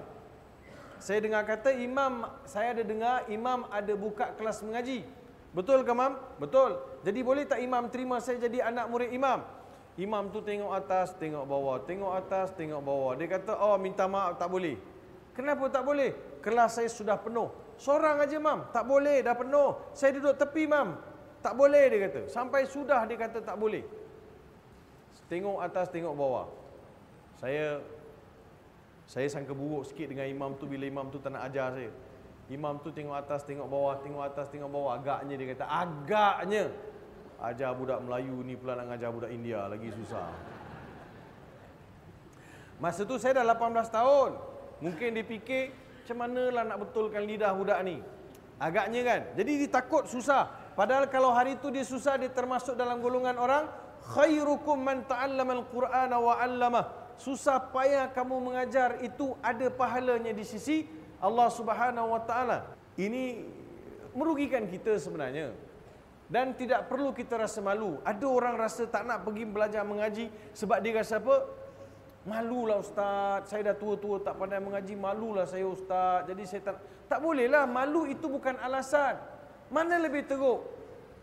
Saya 1.01 1.17
dengar 1.23 1.47
kata 1.47 1.73
imam, 1.73 2.29
saya 2.45 2.77
ada 2.77 2.83
dengar 2.85 3.25
imam 3.31 3.65
ada 3.73 3.93
buka 3.97 4.35
kelas 4.37 4.61
mengaji. 4.61 5.01
Betul 5.51 5.81
ke 5.81 5.91
mam? 5.97 6.13
Betul. 6.37 6.77
Jadi 7.01 7.19
boleh 7.25 7.43
tak 7.49 7.57
imam 7.57 7.89
terima 7.89 8.21
saya 8.21 8.37
jadi 8.37 8.69
anak 8.69 8.85
murid 8.85 9.09
imam? 9.09 9.41
Imam 9.99 10.31
tu 10.31 10.39
tengok 10.39 10.71
atas, 10.71 11.11
tengok 11.19 11.43
bawah, 11.43 11.77
tengok 11.83 12.11
atas, 12.15 12.55
tengok 12.55 12.79
bawah. 12.79 13.11
Dia 13.19 13.27
kata, 13.27 13.59
"Oh, 13.59 13.75
minta 13.75 14.07
maaf 14.07 14.39
tak 14.39 14.47
boleh." 14.47 14.79
Kenapa 15.35 15.67
tak 15.71 15.83
boleh? 15.83 16.11
Kelas 16.43 16.79
saya 16.79 16.87
sudah 16.91 17.15
penuh. 17.19 17.51
Seorang 17.79 18.19
aja 18.23 18.37
mam, 18.37 18.67
tak 18.75 18.83
boleh, 18.83 19.23
dah 19.23 19.35
penuh. 19.35 19.79
Saya 19.95 20.15
duduk 20.15 20.35
tepi 20.37 20.67
mam. 20.67 20.99
Tak 21.41 21.57
boleh 21.57 21.89
dia 21.89 21.99
kata. 22.07 22.21
Sampai 22.29 22.69
sudah 22.69 23.03
dia 23.09 23.17
kata 23.17 23.41
tak 23.41 23.57
boleh. 23.57 23.81
Tengok 25.31 25.63
atas, 25.63 25.87
tengok 25.89 26.13
bawah. 26.13 26.45
Saya 27.39 27.81
saya 29.11 29.27
sangka 29.27 29.51
buruk 29.51 29.83
sikit 29.83 30.07
dengan 30.07 30.23
imam 30.23 30.55
tu 30.55 30.63
bila 30.69 30.87
imam 30.87 31.11
tu 31.11 31.19
tak 31.19 31.35
nak 31.35 31.51
ajar 31.51 31.75
saya. 31.75 31.91
Imam 32.51 32.79
tu 32.83 32.91
tengok 32.91 33.15
atas, 33.15 33.43
tengok 33.47 33.67
bawah, 33.67 33.95
tengok 33.99 34.23
atas, 34.23 34.47
tengok 34.51 34.69
bawah. 34.71 34.99
Agaknya 34.99 35.35
dia 35.39 35.47
kata, 35.55 35.65
agaknya. 35.67 36.63
Ajar 37.41 37.73
budak 37.73 37.97
Melayu 38.05 38.45
ni 38.45 38.53
pula 38.53 38.77
nak 38.77 38.93
ajar 38.93 39.09
budak 39.09 39.33
India. 39.33 39.65
Lagi 39.65 39.89
susah. 39.89 40.29
Masa 42.77 43.01
tu 43.01 43.17
saya 43.17 43.41
dah 43.41 43.45
18 43.57 43.89
tahun. 43.89 44.31
Mungkin 44.81 45.09
dia 45.17 45.25
fikir, 45.25 45.73
macam 45.73 46.17
mana 46.21 46.43
lah 46.49 46.63
nak 46.65 46.77
betulkan 46.85 47.25
lidah 47.25 47.53
budak 47.53 47.81
ni. 47.81 47.97
Agaknya 48.61 49.01
kan. 49.01 49.21
Jadi 49.37 49.51
dia 49.65 49.69
takut 49.69 50.05
susah. 50.05 50.49
Padahal 50.77 51.09
kalau 51.09 51.33
hari 51.33 51.57
tu 51.57 51.73
dia 51.73 51.81
susah, 51.81 52.17
dia 52.17 52.29
termasuk 52.29 52.77
dalam 52.77 53.01
golongan 53.01 53.37
orang. 53.41 53.65
Khairukum 54.01 54.81
man 54.81 55.05
ta'allama 55.05 55.61
al-Qur'ana 55.61 56.17
wa 56.17 56.33
'allamah. 56.37 56.85
Susah 57.21 57.61
payah 57.69 58.09
kamu 58.09 58.37
mengajar 58.41 58.97
itu 59.05 59.37
ada 59.45 59.69
pahalanya 59.69 60.33
di 60.33 60.41
sisi 60.41 60.89
Allah 61.21 61.53
Subhanahu 61.53 62.17
wa 62.17 62.21
taala. 62.25 62.65
Ini 62.97 63.45
merugikan 64.17 64.65
kita 64.65 64.97
sebenarnya. 64.97 65.53
Dan 66.31 66.55
tidak 66.55 66.87
perlu 66.87 67.11
kita 67.11 67.35
rasa 67.35 67.59
malu. 67.59 67.99
Ada 68.07 68.23
orang 68.23 68.55
rasa 68.55 68.87
tak 68.87 69.03
nak 69.03 69.27
pergi 69.27 69.43
belajar 69.43 69.83
mengaji 69.83 70.31
sebab 70.55 70.79
dia 70.79 71.03
rasa 71.03 71.19
apa? 71.19 71.43
Malulah 72.23 72.79
ustaz, 72.79 73.51
saya 73.51 73.73
dah 73.73 73.75
tua-tua 73.75 74.23
tak 74.23 74.39
pandai 74.39 74.63
mengaji, 74.63 74.95
malulah 74.95 75.43
saya 75.43 75.67
ustaz. 75.67 76.23
Jadi 76.31 76.43
saya 76.47 76.61
tak 76.63 76.75
tak 77.11 77.19
bolehlah, 77.19 77.67
malu 77.67 78.07
itu 78.07 78.31
bukan 78.31 78.55
alasan. 78.63 79.19
Mana 79.67 79.99
lebih 79.99 80.23
teruk? 80.23 80.63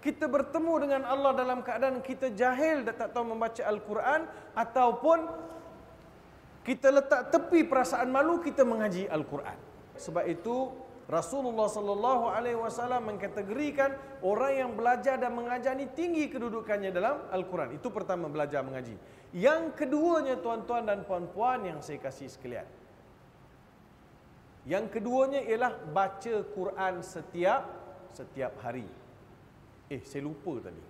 Kita 0.04 0.28
bertemu 0.28 0.74
dengan 0.84 1.02
Allah 1.08 1.32
dalam 1.32 1.64
keadaan 1.64 2.04
kita 2.04 2.28
jahil 2.36 2.84
dan 2.84 2.92
tak 2.92 3.16
tahu 3.16 3.32
membaca 3.32 3.64
Al-Quran 3.64 4.28
ataupun 4.52 5.18
kita 6.68 6.92
letak 6.92 7.32
tepi 7.32 7.64
perasaan 7.64 8.12
malu 8.12 8.44
kita 8.44 8.60
mengaji 8.68 9.08
Al-Quran. 9.08 9.56
Sebab 9.96 10.28
itu 10.28 10.68
Rasulullah 11.08 11.72
sallallahu 11.72 12.28
alaihi 12.28 12.60
wasallam 12.60 13.08
mengkategorikan 13.08 13.96
orang 14.20 14.52
yang 14.60 14.70
belajar 14.76 15.16
dan 15.16 15.32
mengajar 15.32 15.72
ni 15.72 15.88
tinggi 15.88 16.28
kedudukannya 16.28 16.92
dalam 16.92 17.24
Al-Quran. 17.32 17.80
Itu 17.80 17.88
pertama 17.88 18.28
belajar 18.28 18.60
mengaji. 18.60 18.92
Yang 19.32 19.72
keduanya 19.72 20.36
tuan-tuan 20.36 20.84
dan 20.84 21.08
puan-puan 21.08 21.64
yang 21.64 21.80
saya 21.80 21.96
kasih 21.96 22.28
sekalian. 22.28 22.68
Yang 24.68 25.00
keduanya 25.00 25.40
ialah 25.48 25.80
baca 25.80 26.44
Quran 26.52 27.00
setiap 27.00 27.64
setiap 28.12 28.52
hari. 28.60 28.84
Eh, 29.88 30.04
saya 30.04 30.28
lupa 30.28 30.60
tadi. 30.60 30.82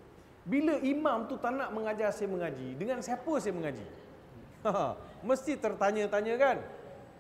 Bila 0.49 0.81
imam 0.81 1.29
tu 1.31 1.37
tak 1.39 1.55
nak 1.55 1.71
mengajar 1.71 2.11
saya 2.11 2.27
mengaji, 2.27 2.75
dengan 2.75 3.05
siapa 3.05 3.33
saya 3.39 3.55
mengaji? 3.55 3.87
Mesti 5.29 5.53
tertanya-tanya 5.61 6.35
kan? 6.41 6.57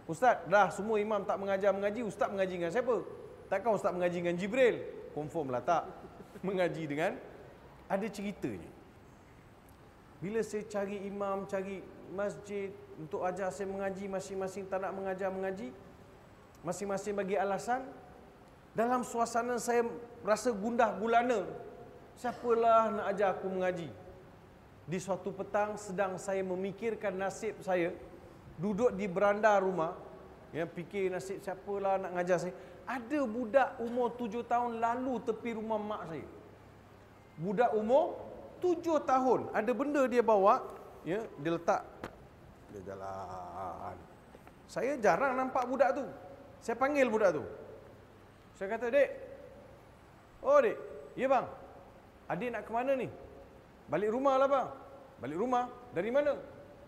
Ustaz, 0.08 0.40
dah 0.48 0.72
semua 0.72 0.96
imam 0.96 1.20
tak 1.20 1.36
mengajar 1.36 1.68
mengaji, 1.68 2.00
ustaz 2.00 2.32
mengaji 2.32 2.56
dengan 2.56 2.72
siapa? 2.72 3.04
Takkan 3.52 3.76
ustaz 3.76 3.92
mengaji 3.92 4.24
dengan 4.24 4.40
Jibril? 4.40 4.80
Confirm 5.12 5.52
lah 5.52 5.60
tak. 5.60 5.84
Mengaji 6.48 6.88
dengan 6.88 7.12
ada 7.92 8.06
ceritanya. 8.08 8.72
Bila 10.24 10.40
saya 10.40 10.64
cari 10.64 11.04
imam, 11.04 11.44
cari 11.44 11.84
masjid 12.16 12.72
untuk 12.96 13.20
ajar 13.20 13.52
saya 13.52 13.68
mengaji, 13.68 14.08
masing-masing 14.08 14.64
tak 14.64 14.80
nak 14.80 14.96
mengajar 14.96 15.28
mengaji, 15.28 15.76
masing-masing 16.64 17.12
bagi 17.12 17.36
alasan, 17.36 17.84
dalam 18.72 19.04
suasana 19.04 19.60
saya 19.60 19.84
rasa 20.24 20.56
gundah 20.56 20.88
gulana. 20.96 21.44
Siapalah 22.16 22.96
nak 22.96 23.06
ajar 23.12 23.36
aku 23.36 23.46
mengaji? 23.46 23.92
Di 24.88 24.98
suatu 24.98 25.36
petang 25.36 25.76
sedang 25.76 26.16
saya 26.16 26.40
memikirkan 26.40 27.12
nasib 27.12 27.60
saya 27.60 27.92
duduk 28.58 28.90
di 28.98 29.06
beranda 29.06 29.54
rumah 29.62 29.94
ya 30.50 30.66
fikir 30.66 31.08
nasib 31.14 31.38
siapalah 31.40 32.02
nak 32.02 32.10
ngajar 32.18 32.36
saya. 32.42 32.54
Ada 32.88 33.20
budak 33.24 33.78
umur 33.84 34.16
tujuh 34.18 34.42
tahun 34.44 34.82
lalu 34.82 35.22
tepi 35.22 35.54
rumah 35.54 35.78
mak 35.78 36.02
saya. 36.10 36.26
Budak 37.38 37.70
umur 37.78 38.18
tujuh 38.58 38.98
tahun 39.06 39.54
ada 39.54 39.70
benda 39.70 40.02
dia 40.10 40.20
bawa 40.20 40.66
ya 41.06 41.22
dia 41.38 41.50
letak. 41.54 41.82
Dia 42.74 42.80
jalan. 42.92 43.96
Saya 44.68 44.98
jarang 45.00 45.38
nampak 45.38 45.64
budak 45.64 45.96
tu. 45.96 46.04
Saya 46.60 46.76
panggil 46.76 47.06
budak 47.08 47.38
tu. 47.38 47.44
Saya 48.58 48.74
kata 48.74 48.90
dek. 48.90 49.10
Oh 50.42 50.58
dek. 50.58 50.76
Ya 51.14 51.30
bang. 51.30 51.46
Adik 52.28 52.48
nak 52.52 52.62
ke 52.68 52.70
mana 52.74 52.92
ni? 52.92 53.08
Balik 53.88 54.12
rumah 54.12 54.36
lah 54.36 54.48
bang. 54.50 54.68
Balik 55.24 55.38
rumah? 55.40 55.64
Dari 55.96 56.10
mana? 56.12 56.36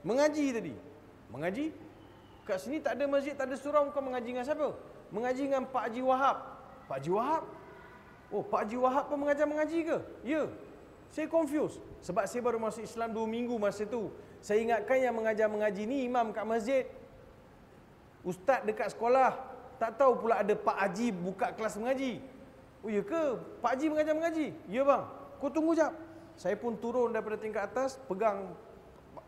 Mengaji 0.04 0.46
tadi 0.52 0.89
Mengaji? 1.30 1.70
Kat 2.44 2.58
sini 2.58 2.82
tak 2.82 2.98
ada 2.98 3.06
masjid, 3.06 3.32
tak 3.32 3.46
ada 3.46 3.56
surau, 3.56 3.86
kau 3.94 4.02
mengaji 4.02 4.34
dengan 4.34 4.46
siapa? 4.46 4.74
Mengaji 5.14 5.42
dengan 5.46 5.64
Pak 5.66 5.82
Haji 5.90 6.02
Wahab. 6.02 6.36
Pak 6.90 6.96
Haji 7.02 7.10
Wahab? 7.14 7.42
Oh, 8.30 8.42
Pak 8.46 8.60
Haji 8.66 8.76
Wahab 8.78 9.04
pun 9.10 9.18
mengajar 9.22 9.46
mengaji 9.46 9.78
ke? 9.86 9.98
Ya. 10.26 10.46
Saya 11.10 11.26
confused. 11.26 11.82
Sebab 12.06 12.22
saya 12.30 12.40
baru 12.42 12.62
masuk 12.62 12.86
Islam 12.86 13.10
dua 13.10 13.26
minggu 13.26 13.58
masa 13.58 13.82
tu. 13.82 14.14
Saya 14.38 14.62
ingatkan 14.62 14.98
yang 15.02 15.14
mengajar 15.14 15.50
mengaji 15.50 15.82
ni 15.84 16.06
imam 16.06 16.30
kat 16.30 16.46
masjid. 16.46 16.86
Ustaz 18.22 18.62
dekat 18.62 18.94
sekolah. 18.94 19.34
Tak 19.82 19.98
tahu 19.98 20.26
pula 20.26 20.40
ada 20.40 20.54
Pak 20.54 20.76
Haji 20.76 21.10
buka 21.10 21.50
kelas 21.56 21.74
mengaji. 21.76 22.22
Oh 22.80 22.88
ya 22.88 23.02
ke? 23.02 23.36
Pak 23.58 23.70
Haji 23.74 23.86
mengajar 23.90 24.14
mengaji? 24.14 24.46
Ya 24.70 24.82
bang. 24.86 25.02
Kau 25.42 25.50
tunggu 25.50 25.74
jap. 25.74 25.92
Saya 26.38 26.56
pun 26.56 26.78
turun 26.80 27.12
daripada 27.12 27.36
tingkat 27.36 27.68
atas, 27.68 28.00
pegang 28.08 28.56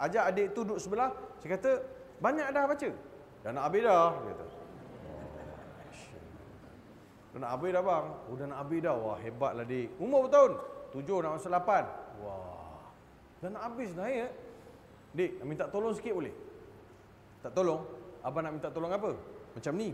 ajak 0.03 0.25
adik 0.35 0.47
tu 0.51 0.67
duduk 0.67 0.79
sebelah. 0.83 1.11
Saya 1.39 1.59
kata, 1.59 1.71
banyak 2.19 2.47
dah 2.51 2.65
baca. 2.67 2.91
Dah 3.43 3.51
nak 3.51 3.65
habis 3.67 3.83
dah. 3.83 4.11
Dia 4.23 4.31
kata. 4.35 4.45
Dah 7.33 7.39
nak 7.41 7.51
habis 7.57 7.71
dah 7.73 7.83
bang. 7.83 8.07
Oh 8.29 8.35
dah 8.37 8.47
nak 8.47 8.59
habis 8.61 8.81
dah. 8.85 8.95
Wah 8.95 9.19
hebat 9.19 9.53
lah 9.57 9.65
dik. 9.65 9.89
Umur 9.97 10.29
berapa 10.29 10.35
tahun? 10.37 10.53
Tujuh 10.93 11.19
nak 11.25 11.31
masuk 11.41 11.51
lapan. 11.51 11.85
Wah. 12.21 12.79
Dah 13.41 13.49
nak 13.51 13.63
habis 13.73 13.91
dah 13.97 14.07
ya. 14.07 14.29
Dik, 15.13 15.41
nak 15.41 15.47
minta 15.49 15.65
tolong 15.69 15.93
sikit 15.97 16.13
boleh? 16.13 16.33
Tak 17.41 17.53
tolong? 17.57 17.83
Abang 18.23 18.47
nak 18.47 18.53
minta 18.55 18.69
tolong 18.71 18.93
apa? 18.93 19.13
Macam 19.57 19.73
ni. 19.75 19.91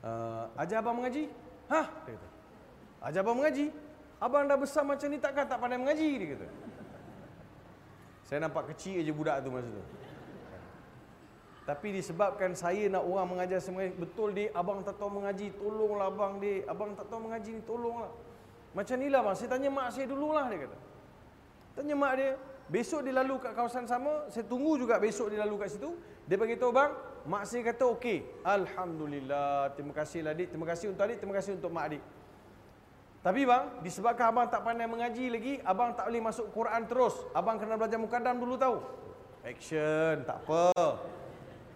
Uh, 0.00 0.44
ajar 0.56 0.80
abang 0.80 0.96
mengaji? 1.02 1.28
Hah? 1.68 1.86
Dia 2.06 2.14
kata. 2.14 2.28
Ajar 3.10 3.20
abang 3.26 3.36
mengaji? 3.42 3.66
Abang 4.16 4.48
dah 4.48 4.56
besar 4.56 4.82
macam 4.86 5.06
ni 5.12 5.18
takkan 5.20 5.44
tak 5.44 5.60
pandai 5.60 5.76
mengaji? 5.76 6.08
Dia 6.16 6.26
kata. 6.32 6.46
Saya 8.26 8.42
nampak 8.42 8.74
kecil 8.74 9.06
aja 9.06 9.12
budak 9.14 9.36
tu 9.46 9.54
masa 9.54 9.70
tu. 9.70 9.82
Tapi 11.66 11.88
disebabkan 11.94 12.54
saya 12.54 12.86
nak 12.90 13.06
orang 13.06 13.26
mengajar 13.26 13.58
semua 13.58 13.86
betul 13.90 14.30
dia 14.34 14.50
abang 14.54 14.82
tak 14.86 14.98
tahu 14.98 15.18
mengaji, 15.18 15.50
tolonglah 15.54 16.10
abang 16.10 16.38
dia. 16.42 16.66
Abang 16.66 16.94
tak 16.98 17.06
tahu 17.06 17.26
mengaji 17.26 17.58
ni 17.58 17.62
tolonglah. 17.62 18.10
Macam 18.74 18.94
inilah 18.98 19.20
bang, 19.22 19.34
saya 19.34 19.48
tanya 19.50 19.70
mak 19.70 19.88
saya 19.94 20.06
dululah 20.10 20.46
dia 20.50 20.58
kata. 20.66 20.78
Tanya 21.78 21.94
mak 21.94 22.12
dia, 22.18 22.30
besok 22.66 23.06
dia 23.06 23.14
lalu 23.14 23.34
kat 23.42 23.54
kawasan 23.54 23.86
sama, 23.86 24.26
saya 24.30 24.42
tunggu 24.46 24.78
juga 24.78 24.98
besok 24.98 25.30
dia 25.30 25.42
lalu 25.42 25.62
kat 25.62 25.74
situ. 25.74 25.90
Dia 26.26 26.38
bagi 26.38 26.58
tahu 26.58 26.70
bang, 26.70 26.94
mak 27.26 27.46
saya 27.46 27.62
kata 27.66 27.94
okey. 27.94 28.42
Alhamdulillah, 28.42 29.74
terima 29.74 29.94
kasihlah 29.94 30.34
dik, 30.34 30.54
terima 30.54 30.66
kasih 30.66 30.94
untuk 30.94 31.02
adik, 31.02 31.18
terima 31.22 31.34
kasih 31.34 31.52
untuk 31.58 31.70
mak 31.70 31.84
adik. 31.94 32.02
Tapi 33.26 33.42
bang, 33.42 33.82
disebabkan 33.82 34.30
abang 34.30 34.46
tak 34.46 34.62
pandai 34.62 34.86
mengaji 34.86 35.26
lagi, 35.34 35.58
abang 35.66 35.90
tak 35.98 36.06
boleh 36.06 36.22
masuk 36.30 36.46
Quran 36.54 36.86
terus. 36.86 37.10
Abang 37.34 37.58
kena 37.58 37.74
belajar 37.74 37.98
mukadam 37.98 38.38
dulu 38.38 38.54
tahu. 38.54 38.78
Action, 39.42 40.22
tak 40.22 40.46
apa. 40.46 40.70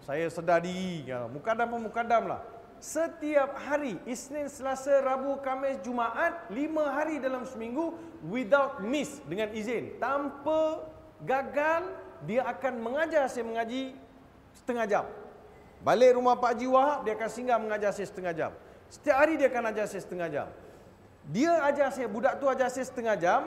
Saya 0.07 0.31
sedar 0.31 0.63
diri. 0.63 1.11
Ya, 1.11 1.27
mukadam 1.27 1.75
pun 1.75 1.91
mukadam 1.91 2.31
lah. 2.31 2.39
Setiap 2.79 3.59
hari, 3.67 3.99
Isnin, 4.07 4.47
Selasa, 4.47 5.03
Rabu, 5.03 5.43
Kamis, 5.43 5.75
Jumaat, 5.83 6.47
lima 6.55 6.87
hari 6.87 7.19
dalam 7.19 7.43
seminggu, 7.43 7.99
without 8.31 8.79
miss, 8.79 9.19
dengan 9.27 9.51
izin. 9.51 9.99
Tanpa 9.99 10.87
gagal, 11.19 11.83
dia 12.23 12.47
akan 12.47 12.79
mengajar 12.79 13.27
saya 13.27 13.43
mengaji 13.43 13.91
setengah 14.55 14.87
jam. 14.87 15.05
Balik 15.83 16.15
rumah 16.15 16.39
Pak 16.39 16.55
Haji 16.55 16.67
Wahab, 16.71 17.03
dia 17.03 17.11
akan 17.19 17.27
singgah 17.27 17.59
mengajar 17.59 17.91
saya 17.91 18.07
setengah 18.07 18.31
jam. 18.31 18.51
Setiap 18.87 19.19
hari 19.19 19.35
dia 19.35 19.51
akan 19.51 19.67
ajar 19.67 19.85
saya 19.91 19.99
setengah 19.99 20.29
jam. 20.31 20.47
Dia 21.29 21.61
ajar 21.69 21.93
saya, 21.93 22.09
budak 22.09 22.41
tu 22.41 22.49
ajar 22.49 22.71
saya 22.73 22.85
setengah 22.87 23.15
jam. 23.19 23.41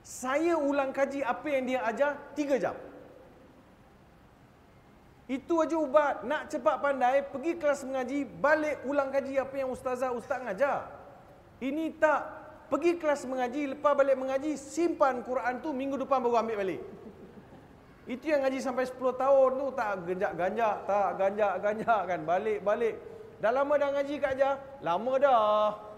Saya 0.00 0.56
ulang 0.56 0.90
kaji 0.90 1.22
apa 1.22 1.46
yang 1.46 1.64
dia 1.68 1.80
ajar 1.86 2.16
tiga 2.34 2.56
jam. 2.56 2.74
Itu 5.30 5.62
aja 5.62 5.78
ubat. 5.78 6.26
Nak 6.26 6.50
cepat 6.50 6.82
pandai, 6.82 7.22
pergi 7.22 7.54
kelas 7.54 7.86
mengaji, 7.86 8.26
balik 8.26 8.82
ulang 8.82 9.14
kaji 9.14 9.38
apa 9.38 9.54
yang 9.54 9.70
ustazah 9.70 10.10
ustaz 10.10 10.42
ngajar. 10.42 10.90
Ini 11.62 11.94
tak. 12.02 12.42
Pergi 12.66 12.98
kelas 12.98 13.26
mengaji, 13.26 13.74
lepas 13.74 13.94
balik 13.98 14.18
mengaji, 14.18 14.54
simpan 14.54 15.22
Quran 15.26 15.58
tu 15.58 15.74
minggu 15.74 15.98
depan 15.98 16.22
baru 16.22 16.38
ambil 16.42 16.58
balik. 16.62 16.82
Itu 18.10 18.26
yang 18.26 18.42
ngaji 18.42 18.58
sampai 18.58 18.90
10 18.90 18.98
tahun 19.14 19.50
tu 19.54 19.66
tak 19.74 19.90
ganjak-ganjak, 20.06 20.74
tak 20.86 21.08
ganjak-ganjak 21.14 22.00
kan. 22.10 22.20
Balik-balik. 22.26 22.94
Dah 23.38 23.54
lama 23.54 23.74
dah 23.78 23.90
ngaji 23.94 24.14
kat 24.18 24.30
ajar? 24.34 24.54
Lama 24.82 25.12
dah. 25.18 25.89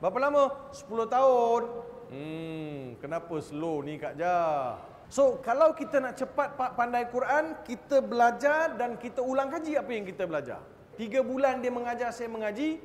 Berapa 0.00 0.18
lama? 0.18 0.42
10 0.72 1.06
tahun. 1.12 1.62
Hmm, 2.10 2.98
kenapa 2.98 3.36
slow 3.38 3.84
ni 3.84 4.00
Kak 4.00 4.16
Jah? 4.16 4.80
So, 5.12 5.38
kalau 5.44 5.76
kita 5.76 6.00
nak 6.00 6.16
cepat 6.16 6.54
pandai 6.56 7.06
Quran, 7.12 7.60
kita 7.66 8.00
belajar 8.00 8.74
dan 8.80 8.96
kita 8.96 9.20
ulang 9.20 9.52
kaji 9.52 9.76
apa 9.76 9.90
yang 9.92 10.06
kita 10.08 10.24
belajar. 10.24 10.62
Tiga 10.96 11.20
bulan 11.20 11.60
dia 11.60 11.70
mengajar 11.70 12.10
saya 12.16 12.30
mengaji, 12.32 12.80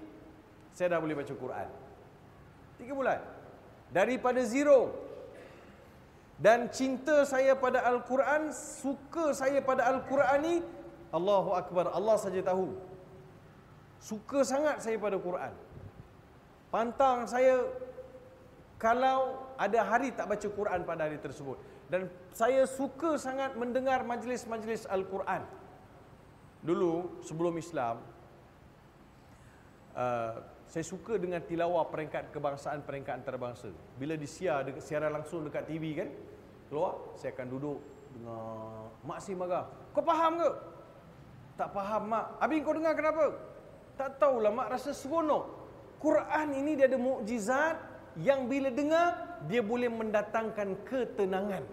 saya 0.75 0.97
dah 0.97 0.99
boleh 0.99 1.15
baca 1.15 1.33
Quran. 1.33 1.69
Tiga 2.81 2.93
bulan. 2.97 3.19
Daripada 3.95 4.41
zero. 4.43 4.91
Dan 6.35 6.67
cinta 6.67 7.23
saya 7.23 7.55
pada 7.55 7.79
Al-Quran, 7.87 8.51
suka 8.51 9.31
saya 9.31 9.63
pada 9.63 9.87
Al-Quran 9.87 10.39
ni, 10.43 10.55
Allahu 11.15 11.55
Akbar, 11.55 11.95
Allah 11.95 12.19
saja 12.19 12.43
tahu. 12.43 12.75
Suka 14.03 14.43
sangat 14.43 14.83
saya 14.83 14.99
pada 14.99 15.15
Quran. 15.15 15.55
Pantang 16.75 17.23
saya 17.23 17.71
kalau 18.75 19.47
ada 19.55 19.79
hari 19.79 20.11
tak 20.11 20.27
baca 20.27 20.43
Quran 20.43 20.83
pada 20.83 21.07
hari 21.07 21.15
tersebut. 21.23 21.55
Dan 21.87 22.11
saya 22.35 22.67
suka 22.67 23.15
sangat 23.15 23.55
mendengar 23.55 24.03
majlis-majlis 24.03 24.83
Al-Quran. 24.91 25.47
Dulu 26.67 27.23
sebelum 27.23 27.55
Islam, 27.55 28.03
uh, 29.95 30.43
saya 30.67 30.83
suka 30.83 31.15
dengan 31.15 31.39
tilawah 31.47 31.87
peringkat 31.87 32.35
kebangsaan, 32.35 32.83
peringkat 32.83 33.23
antarabangsa. 33.23 33.71
Bila 33.95 34.19
disiar 34.19 34.67
siaran 34.83 35.15
langsung 35.15 35.47
dekat 35.47 35.71
TV 35.71 35.95
kan, 35.95 36.11
keluar, 36.67 37.15
saya 37.15 37.31
akan 37.39 37.47
duduk 37.55 37.79
dengar. 38.11 38.91
Mak 39.07 39.19
si 39.23 39.31
marah. 39.31 39.63
Kau 39.95 40.03
faham 40.03 40.43
ke? 40.43 40.51
Tak 41.55 41.71
faham 41.71 42.03
mak. 42.11 42.35
Habis 42.43 42.59
kau 42.67 42.75
dengar 42.75 42.99
kenapa? 42.99 43.31
Tak 43.95 44.19
tahulah 44.19 44.51
mak 44.51 44.75
rasa 44.75 44.91
seronok. 44.91 45.64
Quran 46.05 46.47
ini 46.53 46.77
dia 46.77 46.85
ada 46.85 47.01
mukjizat 47.01 47.81
yang 48.21 48.45
bila 48.45 48.69
dengar 48.69 49.41
dia 49.49 49.65
boleh 49.65 49.89
mendatangkan 49.89 50.85
ketenangan. 50.85 51.65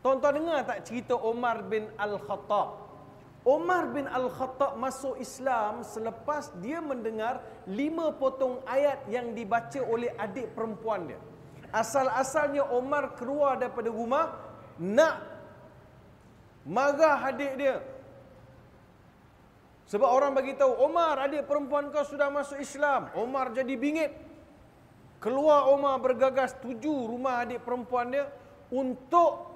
Tuan-tuan 0.00 0.34
dengar 0.40 0.64
tak 0.64 0.88
cerita 0.88 1.14
Omar 1.20 1.68
bin 1.68 1.92
Al-Khattab? 2.00 2.80
Omar 3.44 3.92
bin 3.92 4.08
Al-Khattab 4.08 4.80
masuk 4.80 5.20
Islam 5.20 5.84
selepas 5.84 6.48
dia 6.64 6.80
mendengar 6.80 7.44
lima 7.68 8.16
potong 8.16 8.64
ayat 8.64 9.04
yang 9.12 9.36
dibaca 9.36 9.78
oleh 9.84 10.08
adik 10.16 10.56
perempuan 10.56 11.12
dia. 11.12 11.20
Asal-asalnya 11.76 12.72
Omar 12.72 13.20
keluar 13.20 13.60
daripada 13.60 13.92
rumah 13.92 14.32
nak 14.80 15.22
marah 16.64 17.20
adik 17.28 17.52
dia 17.60 17.91
sebab 19.92 20.08
orang 20.08 20.32
bagi 20.32 20.56
tahu 20.56 20.72
Omar 20.88 21.20
adik 21.20 21.44
perempuan 21.44 21.92
kau 21.92 22.00
sudah 22.00 22.32
masuk 22.32 22.56
Islam. 22.56 23.12
Omar 23.12 23.52
jadi 23.52 23.76
bingit. 23.76 24.16
Keluar 25.20 25.68
Umar 25.68 26.00
bergagas 26.00 26.56
tuju 26.64 27.12
rumah 27.12 27.44
adik 27.44 27.60
perempuan 27.60 28.08
dia 28.08 28.24
untuk 28.72 29.52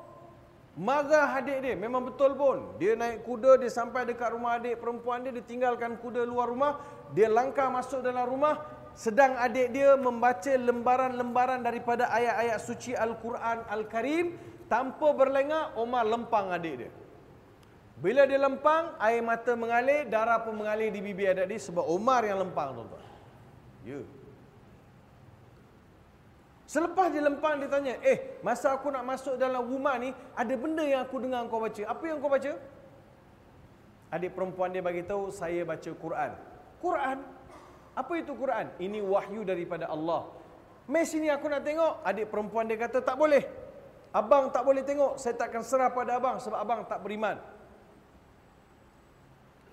marah 0.77 1.41
adik 1.41 1.65
dia. 1.65 1.75
Memang 1.75 2.13
betul 2.13 2.37
pun. 2.37 2.77
Dia 2.77 2.93
naik 3.01 3.25
kuda, 3.25 3.57
dia 3.57 3.73
sampai 3.73 4.05
dekat 4.05 4.37
rumah 4.37 4.61
adik 4.61 4.77
perempuan 4.77 5.25
dia, 5.25 5.33
dia 5.33 5.41
tinggalkan 5.41 5.97
kuda 5.97 6.23
luar 6.29 6.53
rumah, 6.53 6.85
dia 7.17 7.33
langkah 7.33 7.73
masuk 7.73 8.05
dalam 8.05 8.29
rumah, 8.29 8.61
sedang 8.93 9.41
adik 9.41 9.73
dia 9.73 9.97
membaca 9.97 10.53
lembaran-lembaran 10.53 11.65
daripada 11.65 12.13
ayat-ayat 12.13 12.61
suci 12.61 12.93
Al-Quran 12.93 13.65
Al-Karim, 13.73 14.37
tanpa 14.69 15.17
berlengah, 15.17 15.81
Umar 15.81 16.05
lempang 16.05 16.53
adik 16.53 16.75
dia. 16.85 16.93
Bila 17.97 18.29
dia 18.29 18.37
lempang, 18.37 18.93
air 19.01 19.25
mata 19.25 19.57
mengalir, 19.57 20.05
darah 20.05 20.45
pun 20.45 20.53
mengalir 20.53 20.93
di 20.93 21.01
bibir 21.01 21.33
adik 21.33 21.49
dia 21.49 21.57
sebab 21.57 21.89
Umar 21.89 22.29
yang 22.29 22.45
lempang 22.45 22.77
tuan-tuan. 22.77 23.05
Ya. 23.89 24.05
Selepas 26.69 27.09
dia 27.09 27.25
lempang 27.25 27.57
dia 27.57 27.73
tanya, 27.73 27.97
"Eh, 28.05 28.37
masa 28.45 28.77
aku 28.77 28.93
nak 28.93 29.01
masuk 29.01 29.41
dalam 29.41 29.65
rumah 29.65 29.97
ni, 29.97 30.13
ada 30.37 30.55
benda 30.61 30.85
yang 30.85 31.09
aku 31.09 31.25
dengar 31.25 31.41
kau 31.49 31.57
baca. 31.57 31.83
Apa 31.89 32.05
yang 32.05 32.21
kau 32.21 32.29
baca?" 32.29 32.53
Adik 34.13 34.31
perempuan 34.37 34.77
dia 34.77 34.85
bagi 34.85 35.01
tahu, 35.01 35.33
"Saya 35.33 35.65
baca 35.65 35.91
Quran." 35.97 36.31
Quran? 36.85 37.19
Apa 37.97 38.13
itu 38.21 38.37
Quran? 38.37 38.77
Ini 38.77 39.01
wahyu 39.01 39.41
daripada 39.41 39.89
Allah. 39.89 40.29
Mes 40.85 41.09
sini 41.09 41.33
aku 41.33 41.49
nak 41.49 41.65
tengok. 41.65 42.05
Adik 42.05 42.29
perempuan 42.29 42.69
dia 42.69 42.77
kata, 42.77 43.01
"Tak 43.01 43.17
boleh. 43.17 43.41
Abang 44.13 44.53
tak 44.53 44.69
boleh 44.69 44.85
tengok. 44.85 45.17
Saya 45.17 45.33
takkan 45.33 45.65
serah 45.65 45.89
pada 45.89 46.21
abang 46.21 46.37
sebab 46.37 46.61
abang 46.61 46.85
tak 46.85 47.01
beriman." 47.01 47.56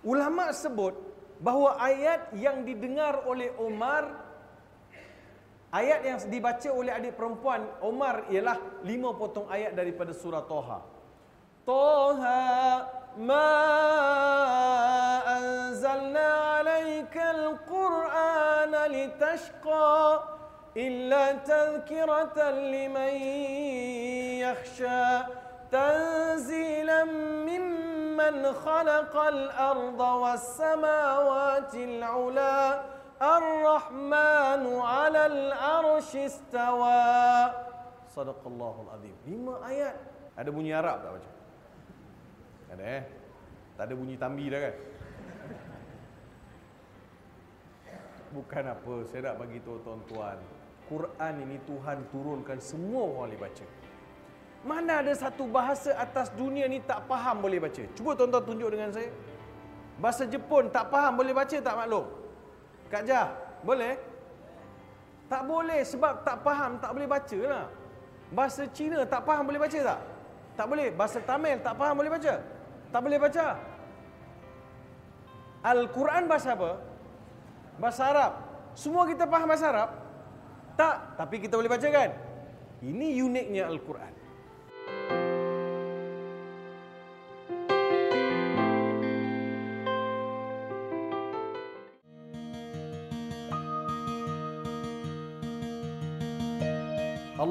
Ulama 0.03 0.51
sebut 0.51 0.91
bahawa 1.39 1.79
ayat 1.79 2.35
yang 2.35 2.67
didengar 2.67 3.23
oleh 3.23 3.55
Omar 3.55 4.03
ayat 5.71 5.99
yang 6.03 6.19
dibaca 6.27 6.69
oleh 6.75 6.91
adik 6.91 7.15
perempuan 7.15 7.63
Omar 7.79 8.27
ialah 8.27 8.83
lima 8.83 9.15
potong 9.15 9.47
ayat 9.47 9.71
daripada 9.71 10.11
surah 10.11 10.43
Toha. 10.43 10.79
Toha 11.63 12.43
ma 13.23 13.51
anzalna 15.23 16.59
alaika 16.59 17.23
al-Qur'ana 17.31 18.91
litashqa 18.91 19.95
illa 20.75 21.39
tadhkiratan 21.47 22.55
liman 22.75 23.13
yakhsha 24.43 25.31
tanzilan 25.71 27.07
mimma 27.47 27.92
من 28.16 28.52
خلق 28.52 29.14
الأرض 29.16 30.00
والسماوات 30.00 31.74
العلا 31.74 32.58
الرحمن 33.22 34.62
على 34.80 35.22
العرش 35.26 36.10
استوى 36.16 37.14
صدق 38.14 38.42
الله 38.46 38.74
العظيم 38.84 39.16
lima 39.26 39.54
ayat 39.66 39.94
ada 40.38 40.50
bunyi 40.54 40.70
Arab 40.70 41.02
tak 41.02 41.10
baca 41.18 41.30
ada 42.74 42.84
eh 42.84 43.02
tak 43.74 43.84
ada 43.90 43.94
bunyi 43.98 44.14
tambi 44.14 44.46
dah 44.46 44.60
kan 44.62 44.74
bukan 48.32 48.64
apa 48.70 48.94
saya 49.08 49.20
nak 49.32 49.36
bagi 49.40 49.58
tahu 49.64 49.80
tuan-tuan 49.82 50.38
Quran 50.88 51.34
ini 51.44 51.56
Tuhan 51.68 51.98
turunkan 52.12 52.58
semua 52.60 53.02
orang 53.04 53.34
boleh 53.34 53.40
baca 53.40 53.66
mana 54.63 55.03
ada 55.03 55.11
satu 55.11 55.43
bahasa 55.43 55.91
atas 55.99 56.31
dunia 56.31 56.63
ni 56.71 56.79
tak 56.79 57.03
faham 57.03 57.43
boleh 57.43 57.59
baca? 57.59 57.83
Cuba 57.93 58.15
tuan-tuan 58.15 58.43
tunjuk 58.47 58.69
dengan 58.71 58.89
saya. 58.95 59.11
Bahasa 59.99 60.23
Jepun 60.23 60.71
tak 60.71 60.87
faham 60.87 61.19
boleh 61.19 61.35
baca 61.35 61.57
tak 61.59 61.75
maklum? 61.75 62.07
Kak 62.87 63.03
Jah, 63.03 63.27
boleh? 63.61 63.99
Tak 65.27 65.43
boleh 65.43 65.81
sebab 65.83 66.23
tak 66.23 66.39
faham 66.47 66.79
tak 66.79 66.91
boleh 66.95 67.09
baca 67.11 67.39
lah. 67.43 67.65
Bahasa 68.31 68.63
Cina 68.71 69.03
tak 69.03 69.21
faham 69.27 69.43
boleh 69.45 69.61
baca 69.61 69.79
tak? 69.83 69.99
Tak 70.55 70.65
boleh. 70.71 70.89
Bahasa 70.95 71.19
Tamil 71.21 71.57
tak 71.59 71.75
faham 71.75 71.95
boleh 71.99 72.11
baca? 72.13 72.33
Tak 72.89 73.01
boleh 73.03 73.19
baca. 73.19 73.45
Al-Quran 75.63 76.23
bahasa 76.31 76.49
apa? 76.55 76.71
Bahasa 77.79 78.01
Arab. 78.07 78.31
Semua 78.79 79.03
kita 79.09 79.27
faham 79.27 79.47
bahasa 79.47 79.65
Arab? 79.69 79.89
Tak, 80.73 81.19
tapi 81.19 81.37
kita 81.43 81.59
boleh 81.59 81.71
baca 81.71 81.87
kan? 81.87 82.09
Ini 82.81 83.21
uniknya 83.21 83.69
Al-Quran. 83.69 84.22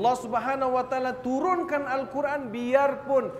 Allah 0.03 0.19
Subhanahu 0.19 0.75
wa 0.75 0.83
taala 0.83 1.15
turunkan 1.15 1.87
Al-Quran 1.87 2.51
biarpun 2.51 3.31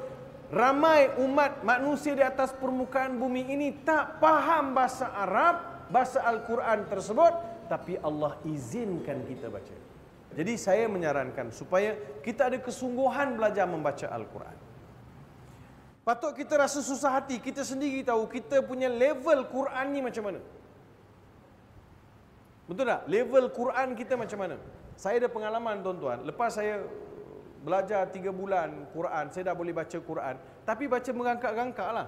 ramai 0.55 1.11
umat 1.19 1.67
manusia 1.67 2.15
di 2.15 2.23
atas 2.23 2.55
permukaan 2.55 3.19
bumi 3.19 3.51
ini 3.51 3.83
tak 3.83 4.23
faham 4.23 4.71
bahasa 4.71 5.11
Arab, 5.11 5.59
bahasa 5.91 6.23
Al-Quran 6.23 6.87
tersebut, 6.87 7.35
tapi 7.67 7.99
Allah 7.99 8.39
izinkan 8.47 9.27
kita 9.27 9.51
baca. 9.51 9.75
Jadi 10.39 10.55
saya 10.55 10.87
menyarankan 10.87 11.51
supaya 11.51 11.99
kita 12.23 12.47
ada 12.47 12.63
kesungguhan 12.63 13.35
belajar 13.35 13.67
membaca 13.67 14.07
Al-Quran. 14.07 14.55
Patut 16.07 16.31
kita 16.31 16.63
rasa 16.63 16.79
susah 16.79 17.19
hati, 17.19 17.43
kita 17.43 17.67
sendiri 17.67 18.07
tahu 18.07 18.31
kita 18.31 18.63
punya 18.63 18.87
level 18.87 19.51
Quran 19.51 19.87
ni 19.91 19.99
macam 19.99 20.31
mana. 20.31 20.39
Betul 22.71 22.87
tak? 22.87 23.03
Level 23.11 23.51
Quran 23.51 23.99
kita 23.99 24.15
macam 24.15 24.39
mana? 24.47 24.57
Saya 24.97 25.25
ada 25.25 25.29
pengalaman 25.29 25.83
tuan-tuan. 25.83 26.23
Lepas 26.27 26.57
saya 26.57 26.83
belajar 27.63 28.11
tiga 28.11 28.31
bulan 28.35 28.91
Quran, 28.91 29.31
saya 29.31 29.53
dah 29.53 29.57
boleh 29.57 29.75
baca 29.75 29.99
Quran. 29.99 30.37
Tapi 30.67 30.85
baca 30.91 31.11
merangkak-rangkak 31.11 31.91
lah. 31.91 32.07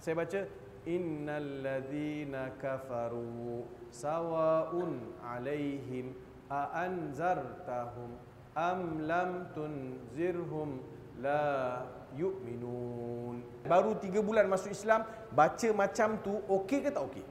Saya 0.00 0.16
baca, 0.16 0.40
Innal 0.88 1.60
ladhina 1.60 2.56
kafaru 2.56 3.68
sawa'un 3.92 5.12
alaihim 5.20 6.16
a'anzartahum 6.48 8.16
am 8.56 9.04
lam 9.04 9.52
tunzirhum 9.52 10.80
la 11.20 11.84
yu'minun. 12.16 13.44
Baru 13.68 13.92
tiga 14.00 14.24
bulan 14.24 14.48
masuk 14.48 14.72
Islam, 14.72 15.04
baca 15.36 15.68
macam 15.76 16.16
tu, 16.24 16.40
okey 16.48 16.80
ke 16.80 16.90
tak 16.90 17.04
okey? 17.12 17.24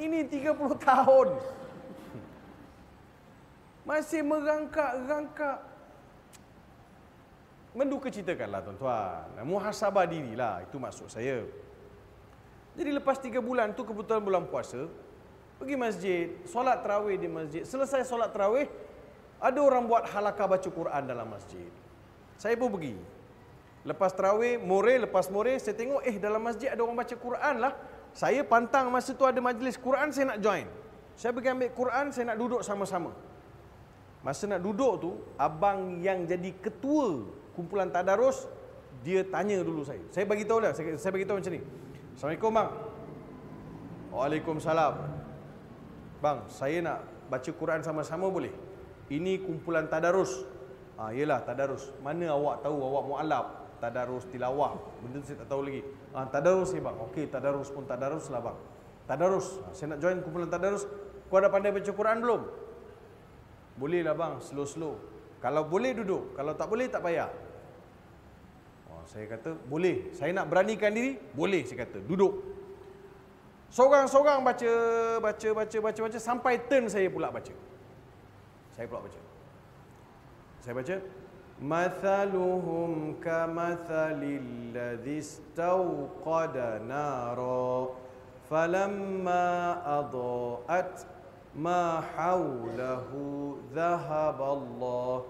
Ini 0.00 0.24
30 0.24 0.56
tahun. 0.88 1.28
Masih 3.84 4.20
merangkak-rangkak. 4.24 5.58
Menduka 7.70 8.10
ceritakanlah 8.10 8.60
tuan-tuan. 8.66 9.30
Muhasabah 9.46 10.04
dirilah. 10.04 10.66
Itu 10.66 10.82
maksud 10.82 11.08
saya. 11.08 11.46
Jadi 12.74 12.90
lepas 12.94 13.18
tiga 13.18 13.38
bulan 13.42 13.74
tu 13.74 13.86
kebetulan 13.86 14.22
bulan 14.22 14.44
puasa. 14.46 14.90
Pergi 15.58 15.76
masjid. 15.78 16.26
Solat 16.48 16.82
terawih 16.82 17.16
di 17.16 17.28
masjid. 17.30 17.62
Selesai 17.62 18.04
solat 18.04 18.34
terawih. 18.34 18.66
Ada 19.40 19.56
orang 19.56 19.88
buat 19.88 20.04
halakah 20.04 20.46
baca 20.56 20.68
Quran 20.68 21.02
dalam 21.08 21.28
masjid. 21.32 21.70
Saya 22.36 22.56
pun 22.60 22.72
pergi. 22.76 22.96
Lepas 23.80 24.12
terawih, 24.12 24.60
more, 24.60 25.00
lepas 25.00 25.32
more, 25.32 25.56
saya 25.56 25.72
tengok, 25.72 26.04
eh 26.04 26.20
dalam 26.20 26.44
masjid 26.44 26.68
ada 26.68 26.84
orang 26.84 27.00
baca 27.00 27.16
Quran 27.16 27.54
lah. 27.56 27.72
Saya 28.12 28.44
pantang 28.44 28.92
masa 28.92 29.16
tu 29.16 29.24
ada 29.24 29.40
majlis 29.40 29.80
Quran, 29.80 30.12
saya 30.12 30.36
nak 30.36 30.38
join. 30.44 30.68
Saya 31.16 31.32
pergi 31.32 31.48
ambil 31.48 31.70
Quran, 31.72 32.06
saya 32.12 32.24
nak 32.28 32.36
duduk 32.36 32.60
sama-sama. 32.60 33.16
Masa 34.20 34.44
nak 34.44 34.60
duduk 34.60 34.94
tu, 35.00 35.10
abang 35.40 36.04
yang 36.04 36.28
jadi 36.28 36.52
ketua 36.60 37.24
kumpulan 37.56 37.88
tadarus, 37.88 38.44
dia 39.00 39.24
tanya 39.24 39.64
dulu 39.64 39.80
saya. 39.80 40.04
Saya 40.12 40.28
bagi 40.28 40.44
tahu 40.44 40.60
lah, 40.60 40.76
saya, 40.76 40.92
saya 41.00 41.12
bagi 41.16 41.24
tahu 41.24 41.40
macam 41.40 41.52
ni. 41.56 41.60
Assalamualaikum 42.12 42.50
bang. 42.52 42.70
Waalaikumsalam. 44.12 44.94
Bang, 46.20 46.38
saya 46.52 46.84
nak 46.84 46.98
baca 47.32 47.48
Quran 47.48 47.80
sama-sama 47.80 48.28
boleh? 48.28 48.52
Ini 49.08 49.40
kumpulan 49.40 49.88
tadarus. 49.88 50.44
Ah, 51.00 51.16
yalah 51.16 51.40
tadarus. 51.40 51.88
Mana 52.04 52.36
awak 52.36 52.60
tahu 52.60 52.76
awak 52.76 53.02
mualaf? 53.08 53.46
Tadarus 53.80 54.28
tilawah. 54.28 54.76
Benda 55.00 55.24
tu 55.24 55.32
saya 55.32 55.40
tak 55.40 55.48
tahu 55.48 55.64
lagi. 55.64 55.80
Ah, 56.12 56.28
tadarus 56.28 56.76
ni 56.76 56.84
bang. 56.84 56.96
Okey, 57.08 57.24
tadarus 57.32 57.72
pun 57.72 57.88
tadarus 57.88 58.28
lah 58.28 58.44
bang. 58.44 58.58
Tadarus. 59.08 59.64
Ah, 59.64 59.72
saya 59.72 59.96
nak 59.96 60.04
join 60.04 60.20
kumpulan 60.20 60.52
tadarus. 60.52 60.84
Kau 61.32 61.40
dah 61.40 61.48
pandai 61.48 61.72
baca 61.72 61.88
Quran 61.88 62.20
belum? 62.20 62.42
Bolehlah 63.80 64.12
bang, 64.12 64.34
slow-slow. 64.44 65.00
Kalau 65.40 65.64
boleh 65.64 65.96
duduk, 65.96 66.36
kalau 66.36 66.52
tak 66.52 66.68
boleh 66.68 66.84
tak 66.92 67.00
payah. 67.00 67.32
Oh, 68.92 69.00
saya 69.08 69.24
kata, 69.24 69.56
boleh. 69.56 70.12
Saya 70.12 70.36
nak 70.36 70.52
beranikan 70.52 70.92
diri, 70.92 71.16
boleh 71.32 71.64
saya 71.64 71.88
kata. 71.88 72.04
Duduk. 72.04 72.44
Seorang-seorang 73.72 74.44
baca, 74.44 74.72
baca, 75.24 75.48
baca, 75.56 75.76
baca, 75.80 76.00
baca, 76.04 76.18
sampai 76.20 76.60
turn 76.68 76.92
saya 76.92 77.08
pula 77.08 77.32
baca. 77.32 77.54
Saya 78.76 78.84
pula 78.84 79.00
baca. 79.00 79.20
Saya 80.60 80.74
baca. 80.76 80.96
Mathaluhum 81.60 83.16
kamathalil 83.20 84.76
ladhi 84.76 85.24
istawqada 85.24 86.84
nara 86.84 87.94
falamma 88.48 89.76
adha'at 90.02 91.19
ما 91.55 92.03
حوله 92.15 93.09
ذهب 93.73 94.39
الله 94.41 95.23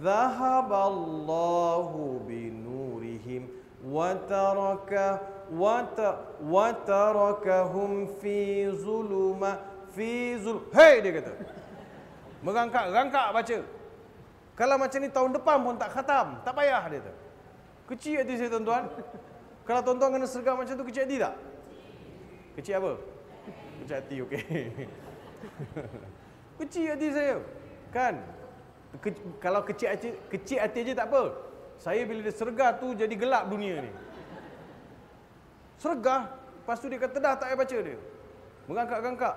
ذهب 0.00 0.72
الله 0.72 1.90
بنورهم 2.28 3.42
وترك 3.84 4.92
وت 5.52 5.98
وتركهم 6.44 8.06
في 8.20 8.70
ظلمات 8.70 9.58
في 9.92 10.38
ظلم 10.40 10.60
Hei 10.72 11.04
dia 11.04 11.12
kata 11.20 11.32
Merangkak, 12.44 12.84
rangkak 12.92 13.26
baca 13.32 13.58
Kalau 14.56 14.76
macam 14.80 14.98
ni 15.00 15.08
tahun 15.12 15.30
depan 15.36 15.56
pun 15.60 15.74
tak 15.76 15.90
khatam 15.92 16.40
Tak 16.40 16.52
payah 16.56 16.84
dia 16.88 17.00
kata 17.04 17.12
Kecil 17.92 18.24
hati 18.24 18.34
saya 18.40 18.48
tuan-tuan 18.52 18.84
Kalau 19.68 19.80
tuan-tuan 19.84 20.10
kena 20.16 20.26
sergam 20.28 20.56
macam 20.56 20.72
tu 20.72 20.84
kecil 20.88 21.04
hati 21.04 21.16
tak? 21.20 21.34
Kecil 22.60 22.74
apa? 22.80 22.92
Kecil 23.84 23.96
hati 23.96 24.16
okey 24.24 24.44
Kecil 26.61 26.93
hati 26.93 27.07
saya 27.09 27.35
Kan? 27.89 28.21
Ke, 28.99 29.09
kalau 29.39 29.63
kecil 29.63 29.87
hati, 29.91 30.13
kecil 30.27 30.59
hati 30.59 30.83
aja 30.83 31.03
tak 31.03 31.07
apa 31.09 31.51
saya 31.81 32.05
bila 32.05 32.21
dia 32.21 32.29
sergah 32.29 32.77
tu 32.77 32.93
jadi 32.93 33.09
gelap 33.17 33.49
dunia 33.49 33.81
ni. 33.81 33.91
Sergah, 35.81 36.29
lepas 36.61 36.77
tu 36.77 36.85
dia 36.85 37.01
kata 37.01 37.17
dah 37.17 37.33
tak 37.33 37.49
payah 37.49 37.57
baca 37.57 37.77
dia. 37.81 37.97
Mengangkat-angkat. 38.69 39.35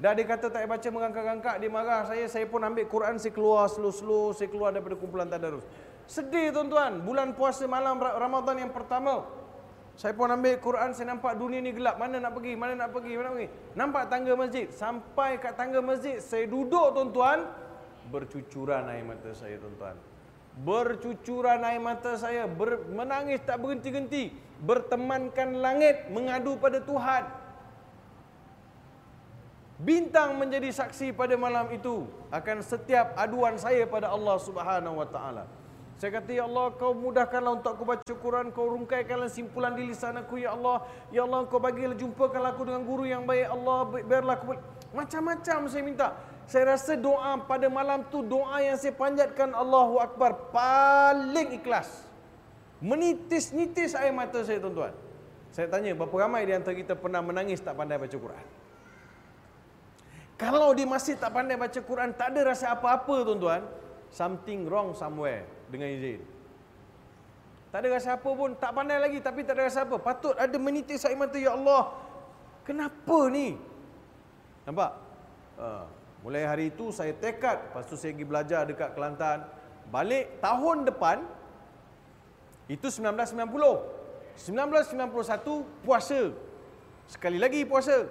Dah 0.00 0.12
dia 0.16 0.24
kata 0.24 0.48
tak 0.48 0.64
payah 0.64 0.70
baca 0.72 0.88
mengangkat-angkat, 0.88 1.54
dia 1.60 1.68
marah 1.68 2.02
saya, 2.08 2.24
saya 2.32 2.48
pun 2.48 2.64
ambil 2.64 2.88
Quran, 2.88 3.20
saya 3.20 3.36
keluar 3.36 3.68
slow-slow, 3.68 4.32
saya 4.32 4.48
keluar 4.48 4.72
daripada 4.72 4.96
kumpulan 4.96 5.28
tadarus. 5.28 5.68
Sedih 6.08 6.48
tuan-tuan, 6.48 7.04
bulan 7.04 7.36
puasa 7.36 7.68
malam 7.68 8.00
Ramadan 8.00 8.56
yang 8.56 8.72
pertama. 8.72 9.28
Saya 9.92 10.16
pun 10.16 10.28
ambil 10.32 10.56
Quran, 10.58 10.96
saya 10.96 11.12
nampak 11.12 11.36
dunia 11.36 11.60
ni 11.60 11.70
gelap. 11.76 12.00
Mana 12.00 12.16
nak 12.16 12.32
pergi, 12.32 12.52
mana 12.56 12.72
nak 12.74 12.90
pergi, 12.90 13.12
mana 13.12 13.26
nak 13.28 13.34
pergi. 13.36 13.48
Nampak 13.76 14.02
tangga 14.08 14.32
masjid. 14.34 14.66
Sampai 14.72 15.36
kat 15.36 15.54
tangga 15.54 15.80
masjid, 15.84 16.16
saya 16.18 16.48
duduk 16.48 16.96
tuan-tuan. 16.96 17.44
Bercucuran 18.08 18.88
air 18.88 19.04
mata 19.04 19.30
saya 19.36 19.60
tuan-tuan 19.60 19.94
bercucuran 20.60 21.64
air 21.64 21.80
mata 21.80 22.12
saya 22.20 22.44
ber, 22.44 22.84
menangis 22.92 23.40
tak 23.40 23.56
berhenti-henti 23.56 24.36
bertemankan 24.60 25.56
langit 25.64 26.12
mengadu 26.12 26.60
pada 26.60 26.76
Tuhan 26.84 27.24
bintang 29.80 30.36
menjadi 30.36 30.70
saksi 30.70 31.16
pada 31.16 31.34
malam 31.40 31.72
itu 31.72 32.04
akan 32.28 32.60
setiap 32.60 33.16
aduan 33.16 33.56
saya 33.56 33.88
pada 33.88 34.12
Allah 34.12 34.36
Subhanahu 34.38 35.00
wa 35.00 35.08
taala 35.08 35.48
saya 36.00 36.18
kata 36.18 36.30
ya 36.34 36.44
Allah 36.50 36.74
kau 36.74 36.92
mudahkanlah 36.96 37.62
untuk 37.62 37.78
aku 37.78 37.84
baca 37.86 38.12
Quran 38.12 38.50
kau 38.50 38.66
rungkaikanlah 38.74 39.30
simpulan 39.30 39.76
di 39.78 39.86
lisan 39.86 40.18
aku 40.18 40.40
ya 40.40 40.56
Allah 40.56 40.82
ya 41.14 41.22
Allah 41.22 41.46
kau 41.46 41.62
bagilah 41.62 41.94
jumpakanlah 41.94 42.56
aku 42.56 42.66
dengan 42.66 42.82
guru 42.82 43.06
yang 43.06 43.22
baik 43.22 43.46
Allah 43.46 43.86
biarlah 43.86 44.34
aku 44.34 44.58
macam-macam 44.92 45.58
saya 45.70 45.82
minta 45.86 46.08
saya 46.52 46.74
rasa 46.74 46.98
doa 46.98 47.38
pada 47.46 47.70
malam 47.70 48.02
tu 48.10 48.20
doa 48.20 48.58
yang 48.60 48.74
saya 48.74 48.92
panjatkan 48.92 49.54
Allahu 49.54 50.02
Akbar 50.02 50.50
paling 50.50 51.56
ikhlas. 51.62 51.88
Menitis-nitis 52.82 53.94
air 53.94 54.10
mata 54.10 54.42
saya 54.42 54.58
tuan-tuan. 54.58 54.90
Saya 55.54 55.70
tanya 55.70 55.94
berapa 55.94 56.12
ramai 56.12 56.42
di 56.44 56.52
antara 56.56 56.74
kita 56.74 56.98
pernah 56.98 57.22
menangis 57.22 57.62
tak 57.62 57.78
pandai 57.78 57.94
baca 57.94 58.16
Quran? 58.16 58.46
Kalau 60.34 60.74
dia 60.74 60.88
masih 60.88 61.14
tak 61.14 61.30
pandai 61.30 61.54
baca 61.54 61.78
Quran, 61.78 62.10
tak 62.10 62.34
ada 62.34 62.50
rasa 62.50 62.74
apa-apa 62.74 63.22
tuan-tuan, 63.22 63.62
something 64.10 64.66
wrong 64.66 64.98
somewhere 64.98 65.46
dengan 65.72 65.88
izin. 65.88 66.20
Tak 67.72 67.80
ada 67.80 67.88
rasa 67.96 68.20
apa 68.20 68.28
pun, 68.28 68.52
tak 68.52 68.76
pandai 68.76 69.00
lagi 69.00 69.16
tapi 69.24 69.40
tak 69.48 69.56
ada 69.56 69.64
rasa 69.64 69.88
apa. 69.88 69.96
Patut 69.96 70.36
ada 70.36 70.56
menitis 70.60 71.08
air 71.08 71.16
mata, 71.16 71.40
Ya 71.40 71.56
Allah, 71.56 71.96
kenapa 72.68 73.18
ni? 73.32 73.56
Nampak? 74.68 74.92
Uh. 75.56 75.88
Mulai 76.22 76.46
hari 76.46 76.64
itu 76.70 76.94
saya 76.94 77.10
tekad, 77.10 77.58
lepas 77.66 77.82
tu 77.90 77.98
saya 77.98 78.14
pergi 78.14 78.26
belajar 78.28 78.62
dekat 78.62 78.94
Kelantan. 78.94 79.42
Balik 79.90 80.38
tahun 80.38 80.86
depan, 80.86 81.26
itu 82.70 82.86
1990. 82.86 83.42
1991 84.38 85.82
puasa. 85.82 86.30
Sekali 87.10 87.42
lagi 87.42 87.66
puasa. 87.66 88.06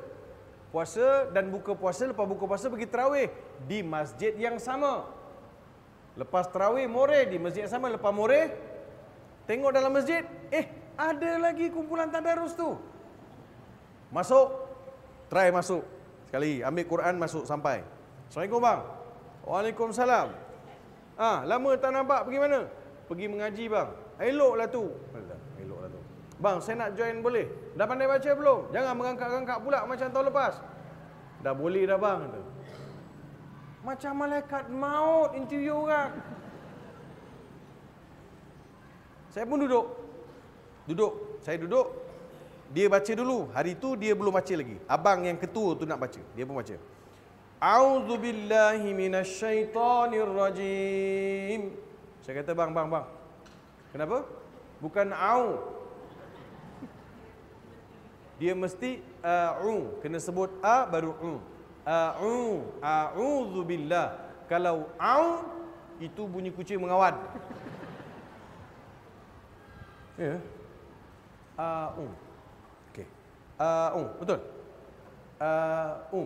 Puasa 0.76 1.32
dan 1.32 1.48
buka 1.52 1.72
puasa, 1.72 2.12
lepas 2.12 2.28
buka 2.28 2.44
puasa 2.48 2.68
pergi 2.68 2.88
terawih 2.88 3.28
di 3.64 3.80
masjid 3.80 4.36
yang 4.36 4.60
sama. 4.60 5.08
Lepas 6.20 6.52
terawih 6.52 6.92
more 6.92 7.24
di 7.28 7.40
masjid 7.40 7.68
sama, 7.72 7.88
lepas 7.88 8.12
more 8.12 8.52
tengok 9.48 9.72
dalam 9.72 9.96
masjid, 9.96 10.28
eh 10.52 10.68
ada 11.00 11.40
lagi 11.40 11.72
kumpulan 11.72 12.12
tadarus 12.12 12.52
tu. 12.54 12.76
Masuk, 14.12 14.52
try 15.32 15.48
masuk. 15.50 15.88
Sekali 16.28 16.60
ambil 16.64 16.86
Quran 16.88 17.16
masuk 17.16 17.44
sampai. 17.48 17.84
Assalamualaikum 18.28 18.60
bang. 18.64 18.80
Waalaikumsalam. 19.48 20.28
Ah, 21.16 21.44
lama 21.48 21.70
tak 21.80 21.92
nampak 21.96 22.28
pergi 22.28 22.40
mana? 22.40 22.60
Pergi 23.08 23.26
mengaji 23.28 23.66
bang. 23.72 23.90
Eloklah 24.20 24.68
tu. 24.68 24.92
Eloklah 25.60 25.90
tu. 25.92 26.00
Bang, 26.42 26.58
saya 26.60 26.88
nak 26.88 26.90
join 26.98 27.20
boleh? 27.24 27.46
Dah 27.76 27.86
pandai 27.88 28.08
baca 28.08 28.32
belum? 28.32 28.60
Jangan 28.74 28.94
mengangkat-angkat 28.98 29.58
pula 29.64 29.80
macam 29.88 30.08
tahun 30.10 30.26
lepas. 30.32 30.54
Dah 31.42 31.54
boleh 31.56 31.84
dah 31.88 32.00
bang. 32.00 32.20
Macam 33.82 34.14
malaikat 34.14 34.70
maut 34.70 35.34
interview 35.34 35.74
orang. 35.74 36.14
Saya 39.34 39.48
pun 39.48 39.58
duduk. 39.64 39.86
Duduk. 40.86 41.42
Saya 41.42 41.58
duduk. 41.58 41.88
Dia 42.72 42.88
baca 42.88 43.12
dulu. 43.12 43.50
Hari 43.52 43.74
tu 43.76 43.98
dia 43.98 44.14
belum 44.16 44.32
baca 44.32 44.54
lagi. 44.54 44.78
Abang 44.86 45.26
yang 45.26 45.36
ketua 45.36 45.76
tu 45.76 45.84
nak 45.90 45.98
baca. 45.98 46.22
Dia 46.38 46.46
pun 46.46 46.56
baca. 46.56 46.76
A'udzu 47.62 48.16
billahi 48.18 48.90
minasyaitonir 48.94 50.30
rajim. 50.30 51.74
Saya 52.22 52.42
kata 52.42 52.54
bang 52.54 52.72
bang 52.74 52.88
bang. 52.90 53.06
Kenapa? 53.94 54.26
Bukan 54.82 55.14
au. 55.14 55.62
Dia 58.42 58.58
mesti 58.58 58.98
a'u, 59.22 60.02
kena 60.02 60.18
sebut 60.18 60.50
a 60.66 60.90
baru 60.90 61.14
u. 61.22 61.34
A'u, 61.86 62.62
a'udzu 62.82 63.62
billah. 63.66 64.08
Kalau 64.46 64.90
au 65.00 65.46
itu 65.98 66.22
bunyi 66.28 66.54
kucing 66.54 66.78
mengawan. 66.78 67.18
Ya. 70.20 70.38
A'u. 71.58 72.06
Okey. 72.92 73.08
A'u, 73.58 74.04
betul. 74.22 74.40
A'u. 75.42 76.22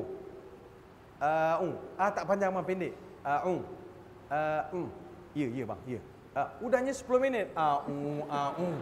Um. 1.16 1.80
Ah 1.96 2.12
tak 2.12 2.28
panjang 2.28 2.52
bang 2.52 2.66
pendek. 2.68 2.94
Uh, 3.24 3.42
um. 3.48 3.60
Uh, 4.28 4.62
um. 4.76 4.88
Ya, 5.32 5.48
ya 5.48 5.64
bang, 5.64 5.82
ya. 5.88 6.02
Uh, 6.36 6.50
udahnya 6.68 6.92
10 6.92 7.24
minit. 7.24 7.48
Uh, 7.56 7.80
um. 8.60 8.76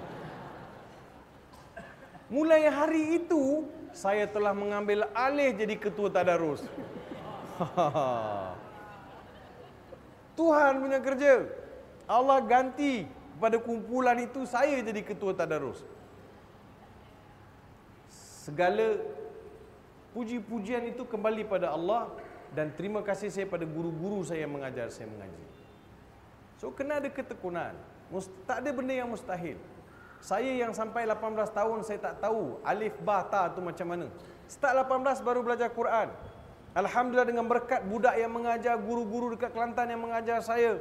Mulai 2.34 2.66
hari 2.74 3.22
itu 3.22 3.70
saya 3.94 4.26
telah 4.26 4.52
mengambil 4.58 5.06
alih 5.14 5.54
jadi 5.54 5.78
ketua 5.78 6.10
tadarus. 6.10 6.66
Tuhan 10.38 10.82
punya 10.82 11.00
kerja. 11.00 11.46
Allah 12.10 12.42
ganti 12.42 13.06
pada 13.38 13.62
kumpulan 13.62 14.18
itu 14.18 14.50
saya 14.50 14.82
jadi 14.82 15.06
ketua 15.06 15.38
tadarus. 15.38 15.86
Segala 18.44 19.00
puji-pujian 20.18 20.90
itu 20.90 21.06
kembali 21.06 21.46
pada 21.48 21.72
Allah 21.72 22.10
dan 22.52 22.74
terima 22.74 23.06
kasih 23.06 23.30
saya 23.30 23.46
pada 23.46 23.64
guru-guru 23.64 24.26
saya 24.26 24.44
yang 24.44 24.58
mengajar 24.58 24.90
saya 24.90 25.08
mengaji. 25.08 25.46
So 26.58 26.74
kena 26.74 26.98
ada 26.98 27.14
ketekunan. 27.14 27.78
Tak 28.46 28.62
ada 28.62 28.70
benda 28.74 28.94
yang 28.94 29.10
mustahil. 29.10 29.58
Saya 30.24 30.56
yang 30.56 30.72
sampai 30.72 31.04
18 31.04 31.52
tahun 31.52 31.84
saya 31.84 32.00
tak 32.00 32.24
tahu 32.24 32.56
alif 32.64 32.96
ba 33.04 33.28
ta 33.28 33.52
tu 33.52 33.60
macam 33.60 33.92
mana. 33.92 34.08
Start 34.48 34.88
18 34.88 35.20
baru 35.20 35.44
belajar 35.44 35.68
Quran. 35.76 36.08
Alhamdulillah 36.72 37.28
dengan 37.28 37.44
berkat 37.44 37.84
budak 37.84 38.16
yang 38.16 38.32
mengajar 38.32 38.80
guru-guru 38.80 39.36
dekat 39.36 39.52
Kelantan 39.52 39.92
yang 39.92 40.00
mengajar 40.00 40.40
saya. 40.40 40.80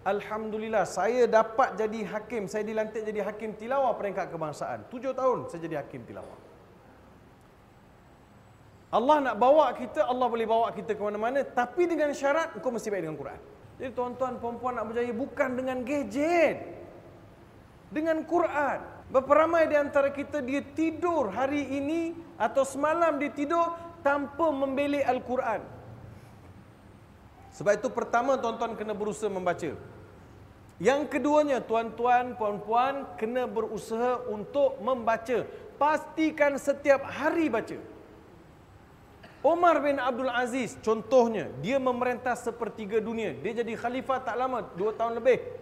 Alhamdulillah 0.00 0.88
saya 0.88 1.28
dapat 1.28 1.76
jadi 1.76 2.08
hakim. 2.08 2.48
Saya 2.48 2.64
dilantik 2.64 3.04
jadi 3.04 3.20
hakim 3.20 3.52
tilawah 3.52 3.92
peringkat 4.00 4.32
kebangsaan. 4.32 4.88
7 4.88 5.12
tahun 5.12 5.52
saya 5.52 5.60
jadi 5.60 5.76
hakim 5.84 6.08
tilawah. 6.08 6.40
Allah 8.96 9.16
nak 9.22 9.36
bawa 9.36 9.76
kita, 9.76 10.08
Allah 10.08 10.24
boleh 10.24 10.48
bawa 10.48 10.72
kita 10.72 10.96
ke 10.96 11.02
mana-mana 11.04 11.44
tapi 11.44 11.84
dengan 11.84 12.16
syarat 12.16 12.56
engkau 12.56 12.72
mesti 12.72 12.88
baik 12.88 13.04
dengan 13.04 13.20
Quran. 13.20 13.40
Jadi 13.76 13.92
tuan-tuan 13.92 14.40
puan-puan 14.40 14.72
nak 14.72 14.88
berjaya 14.88 15.12
bukan 15.12 15.52
dengan 15.52 15.84
gadget. 15.84 16.79
Dengan 17.90 18.22
Quran. 18.22 19.02
Berapa 19.10 19.32
ramai 19.42 19.66
di 19.66 19.74
antara 19.74 20.14
kita 20.14 20.38
dia 20.38 20.62
tidur 20.62 21.34
hari 21.34 21.66
ini 21.66 22.14
atau 22.38 22.62
semalam 22.62 23.18
dia 23.18 23.34
tidur 23.34 23.74
tanpa 24.06 24.54
membeli 24.54 25.02
Al-Quran. 25.02 25.60
Sebab 27.50 27.72
itu 27.74 27.90
pertama 27.90 28.38
tuan-tuan 28.38 28.78
kena 28.78 28.94
berusaha 28.94 29.26
membaca. 29.26 29.74
Yang 30.80 31.00
keduanya 31.12 31.60
tuan-tuan 31.60 32.38
puan-puan 32.38 33.04
kena 33.18 33.44
berusaha 33.50 34.22
untuk 34.30 34.80
membaca. 34.80 35.44
Pastikan 35.76 36.56
setiap 36.56 37.04
hari 37.04 37.50
baca. 37.50 37.76
Omar 39.40 39.80
bin 39.80 39.96
Abdul 39.96 40.28
Aziz 40.28 40.76
contohnya 40.84 41.48
dia 41.64 41.76
memerintah 41.80 42.36
sepertiga 42.36 43.00
dunia. 43.00 43.32
Dia 43.36 43.60
jadi 43.64 43.72
khalifah 43.74 44.20
tak 44.24 44.36
lama, 44.36 44.64
dua 44.76 44.92
tahun 44.92 45.20
lebih. 45.20 45.59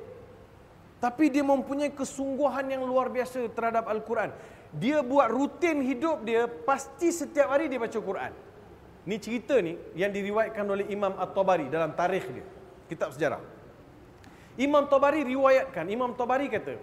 Tapi 0.98 1.30
dia 1.30 1.46
mempunyai 1.46 1.94
kesungguhan 1.94 2.66
yang 2.66 2.82
luar 2.82 3.06
biasa 3.06 3.46
terhadap 3.54 3.86
Al-Quran. 3.86 4.34
Dia 4.74 5.00
buat 5.00 5.30
rutin 5.30 5.80
hidup 5.80 6.26
dia 6.26 6.44
pasti 6.44 7.14
setiap 7.14 7.54
hari 7.54 7.70
dia 7.70 7.78
baca 7.78 7.98
Quran. 7.98 8.32
Ni 9.08 9.16
cerita 9.16 9.56
ni 9.62 9.78
yang 9.94 10.10
diriwayatkan 10.10 10.66
oleh 10.66 10.90
Imam 10.90 11.14
At-Tabari 11.16 11.70
dalam 11.70 11.94
tarikh 11.94 12.26
dia. 12.28 12.46
Kitab 12.90 13.14
sejarah. 13.14 13.40
Imam 14.58 14.90
Tabari 14.90 15.22
riwayatkan, 15.22 15.86
Imam 15.86 16.18
Tabari 16.18 16.50
kata, 16.50 16.76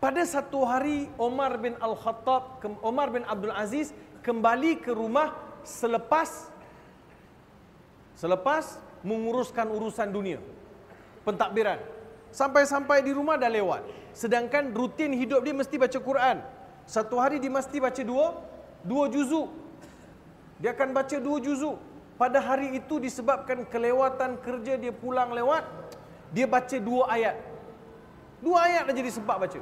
pada 0.00 0.24
satu 0.24 0.64
hari 0.64 1.10
Omar 1.20 1.60
bin 1.60 1.76
Al-Khattab, 1.76 2.64
Omar 2.80 3.12
bin 3.12 3.28
Abdul 3.28 3.52
Aziz 3.52 3.92
kembali 4.24 4.80
ke 4.80 4.94
rumah 4.94 5.36
selepas 5.66 6.48
selepas 8.16 8.78
menguruskan 9.02 9.68
urusan 9.68 10.08
dunia. 10.10 10.40
Pentadbiran. 11.22 11.97
Sampai-sampai 12.38 13.02
di 13.02 13.10
rumah 13.10 13.34
dah 13.34 13.50
lewat. 13.50 13.82
Sedangkan 14.14 14.70
rutin 14.70 15.10
hidup 15.10 15.42
dia 15.42 15.54
mesti 15.60 15.74
baca 15.74 15.98
Quran. 15.98 16.36
Satu 16.86 17.18
hari 17.18 17.42
dia 17.42 17.50
mesti 17.50 17.82
baca 17.82 18.02
dua, 18.06 18.26
dua 18.86 19.10
juzuk. 19.10 19.50
Dia 20.62 20.70
akan 20.70 20.94
baca 20.94 21.16
dua 21.18 21.42
juzuk. 21.42 21.76
Pada 22.14 22.38
hari 22.38 22.78
itu 22.78 23.02
disebabkan 23.02 23.66
kelewatan 23.66 24.38
kerja 24.42 24.78
dia 24.78 24.94
pulang 24.94 25.34
lewat, 25.34 25.66
dia 26.34 26.46
baca 26.46 26.78
dua 26.78 27.10
ayat. 27.10 27.36
Dua 28.38 28.58
ayat 28.70 28.82
dah 28.86 28.94
jadi 28.94 29.10
sempat 29.10 29.38
baca. 29.42 29.58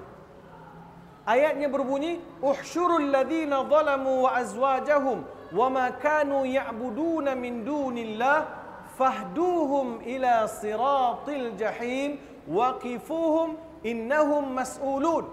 Ayatnya 1.25 1.69
berbunyi, 1.73 2.21
"Uhsyurul 2.45 3.09
ladina 3.09 3.65
zalamu 3.65 4.29
wa 4.29 4.31
azwajahum 4.37 5.25
wa 5.53 5.67
ma 5.73 5.87
kanu 5.97 6.45
ya'buduna 6.45 7.33
min 7.37 7.65
dunillah 7.65 8.47
fahduhum 9.01 10.01
ila 10.05 10.49
siratil 10.49 11.57
jahim 11.61 12.36
waqifuhum 12.49 13.59
innahum 13.85 14.55
mas'ulun." 14.55 15.27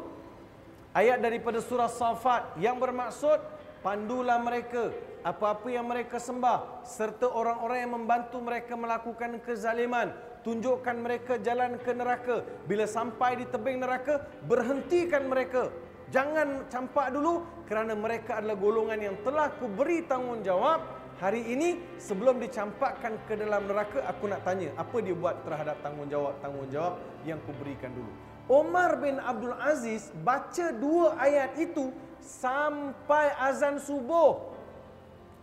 Ayat 0.93 1.21
daripada 1.25 1.57
surah 1.57 1.89
Safat 1.89 2.53
yang 2.61 2.77
bermaksud 2.77 3.41
pandulah 3.81 4.37
mereka 4.37 4.93
apa-apa 5.23 5.71
yang 5.71 5.87
mereka 5.87 6.19
sembah 6.19 6.83
serta 6.83 7.31
orang-orang 7.31 7.77
yang 7.79 7.93
membantu 7.95 8.37
mereka 8.43 8.75
melakukan 8.75 9.39
kezaliman. 9.41 10.11
Tunjukkan 10.43 10.95
mereka 10.99 11.39
jalan 11.39 11.79
ke 11.79 11.95
neraka. 11.95 12.43
Bila 12.67 12.83
sampai 12.83 13.39
di 13.39 13.47
tebing 13.47 13.79
neraka 13.79 14.27
berhentikan 14.43 15.31
mereka. 15.31 15.71
Jangan 16.11 16.67
campak 16.67 17.15
dulu 17.15 17.41
kerana 17.65 17.95
mereka 17.95 18.43
adalah 18.43 18.59
golongan 18.59 18.99
yang 18.99 19.15
telah 19.23 19.49
ku 19.55 19.65
beri 19.71 20.03
tanggungjawab 20.05 21.02
hari 21.21 21.41
ini 21.53 21.81
sebelum 21.99 22.39
dicampakkan 22.41 23.17
ke 23.25 23.37
dalam 23.37 23.65
neraka 23.67 24.01
aku 24.09 24.29
nak 24.31 24.41
tanya 24.47 24.73
apa 24.79 24.97
dia 25.01 25.13
buat 25.13 25.41
terhadap 25.45 25.77
tanggungjawab-tanggungjawab 25.85 26.93
yang 27.27 27.37
ku 27.43 27.51
berikan 27.59 27.93
dulu 27.93 28.11
Omar 28.51 28.99
bin 28.99 29.19
Abdul 29.23 29.55
Aziz 29.55 30.11
baca 30.25 30.73
dua 30.75 31.15
ayat 31.15 31.55
itu 31.55 31.93
sampai 32.19 33.31
azan 33.39 33.79
subuh 33.79 34.53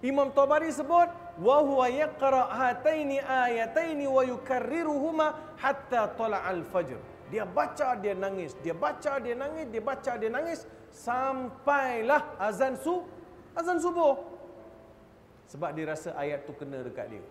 Imam 0.00 0.32
Tabari 0.32 0.72
sebut 0.72 1.12
wa 1.36 1.56
huwa 1.60 1.84
yaqra 1.88 2.48
hataini 2.48 3.20
ayataini 3.20 4.08
wa 4.08 4.24
yukarriruhuma 4.24 5.36
hatta 5.60 6.08
tala'al 6.16 6.64
fajr. 6.72 6.96
Dia 7.28 7.44
baca 7.44 7.94
dia 8.00 8.16
nangis, 8.16 8.56
dia 8.64 8.72
baca 8.72 9.20
dia 9.20 9.36
nangis, 9.36 9.68
dia 9.68 9.84
baca 9.84 10.16
dia 10.16 10.32
nangis 10.32 10.64
sampailah 10.88 12.40
azan 12.40 12.80
su 12.80 13.04
azan 13.52 13.76
subuh. 13.76 14.39
Sebab 15.50 15.74
dia 15.74 15.90
rasa 15.90 16.14
ayat 16.14 16.46
tu 16.46 16.54
kena 16.54 16.78
dekat 16.86 17.10
dia. 17.10 17.24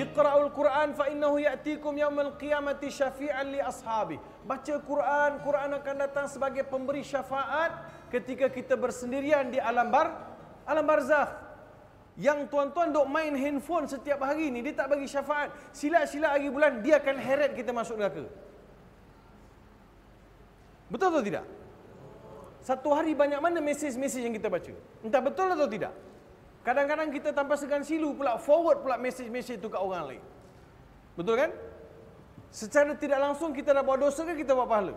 Iqra'ul 0.00 0.50
Quran 0.50 0.98
fa 0.98 1.06
innahu 1.14 1.38
ya'tikum 1.38 1.94
yawmal 1.94 2.34
qiyamati 2.34 2.90
syafi'an 2.90 3.54
li 3.54 3.62
ashabi. 3.62 4.18
Baca 4.42 4.74
Quran, 4.82 5.38
Quran 5.46 5.70
akan 5.78 5.96
datang 6.10 6.26
sebagai 6.26 6.66
pemberi 6.66 7.06
syafaat 7.06 7.86
ketika 8.10 8.50
kita 8.50 8.74
bersendirian 8.74 9.54
di 9.54 9.62
alam 9.62 9.94
bar 9.94 10.10
alam 10.66 10.82
barzakh. 10.82 11.49
Yang 12.20 12.52
tuan-tuan 12.52 12.92
dok 12.92 13.08
main 13.08 13.32
handphone 13.32 13.88
setiap 13.88 14.20
hari 14.20 14.52
ni 14.52 14.60
dia 14.60 14.76
tak 14.76 14.92
bagi 14.92 15.08
syafaat. 15.08 15.56
Sila-sila 15.72 16.36
hari 16.36 16.52
bulan 16.52 16.84
dia 16.84 17.00
akan 17.00 17.16
heret 17.16 17.56
kita 17.56 17.72
masuk 17.72 17.96
neraka. 17.96 18.28
Betul 20.92 21.16
atau 21.16 21.24
tidak? 21.24 21.48
Satu 22.60 22.92
hari 22.92 23.16
banyak 23.16 23.40
mana 23.40 23.64
mesej-mesej 23.64 24.28
yang 24.28 24.36
kita 24.36 24.52
baca? 24.52 24.68
Entah 25.00 25.22
betul 25.24 25.48
atau 25.48 25.64
tidak? 25.64 25.96
Kadang-kadang 26.60 27.08
kita 27.08 27.32
tanpa 27.32 27.56
segan 27.56 27.80
silu 27.80 28.12
pula 28.12 28.36
forward 28.36 28.84
pula 28.84 29.00
mesej-mesej 29.00 29.56
itu 29.56 29.72
ke 29.72 29.80
orang 29.80 30.12
lain. 30.12 30.22
Betul 31.16 31.40
kan? 31.40 31.50
Secara 32.52 32.92
tidak 33.00 33.16
langsung 33.16 33.56
kita 33.56 33.72
dah 33.72 33.80
buat 33.80 33.96
dosa 33.96 34.28
ke 34.28 34.44
kita 34.44 34.52
buat 34.52 34.68
pahala? 34.68 34.92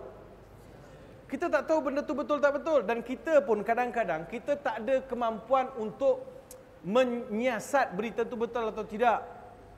Kita 1.31 1.47
tak 1.47 1.71
tahu 1.71 1.87
benda 1.87 2.03
tu 2.03 2.11
betul 2.11 2.43
tak 2.43 2.59
betul 2.59 2.83
dan 2.83 2.99
kita 2.99 3.39
pun 3.47 3.63
kadang-kadang 3.63 4.27
kita 4.27 4.59
tak 4.59 4.83
ada 4.83 5.01
kemampuan 5.07 5.71
untuk 5.79 6.42
menyiasat 6.83 7.95
berita 7.95 8.27
tu 8.27 8.35
betul 8.35 8.69
atau 8.69 8.83
tidak. 8.83 9.23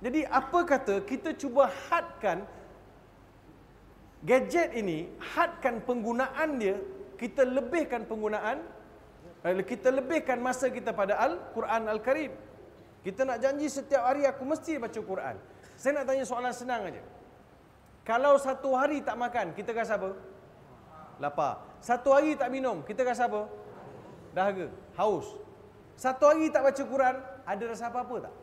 Jadi 0.01 0.25
apa 0.27 0.59
kata 0.65 1.01
kita 1.05 1.33
cuba 1.37 1.69
hadkan 1.89 2.43
gadget 4.25 4.73
ini, 4.73 5.09
hadkan 5.21 5.81
penggunaan 5.85 6.57
dia, 6.57 6.77
kita 7.15 7.45
lebihkan 7.45 8.03
penggunaan 8.09 8.75
kita 9.45 9.93
lebihkan 9.93 10.41
masa 10.41 10.73
kita 10.73 10.89
pada 10.89 11.21
Al-Quran 11.21 11.85
Al-Karim. 11.85 12.33
Kita 13.05 13.21
nak 13.21 13.37
janji 13.37 13.69
setiap 13.69 14.01
hari 14.01 14.25
aku 14.25 14.41
mesti 14.41 14.81
baca 14.81 14.97
Quran. 14.97 15.37
Saya 15.77 16.01
nak 16.01 16.09
tanya 16.09 16.25
soalan 16.25 16.49
senang 16.49 16.89
aja. 16.89 17.05
Kalau 18.01 18.41
satu 18.41 18.73
hari 18.73 19.05
tak 19.05 19.13
makan, 19.13 19.53
kita 19.53 19.69
rasa 19.69 20.01
apa? 20.01 20.17
Lapar. 21.21 21.61
Satu 21.77 22.09
hari 22.17 22.33
tak 22.33 22.49
minum, 22.49 22.81
kita 22.81 23.05
rasa 23.05 23.29
apa? 23.29 23.45
Dahaga, 24.33 24.73
haus. 24.97 25.29
Satu 25.95 26.27
hari 26.27 26.51
tak 26.51 26.67
baca 26.67 26.83
Quran, 26.83 27.15
ada 27.47 27.63
rasa 27.67 27.87
apa-apa 27.87 28.15
tak? 28.27 28.35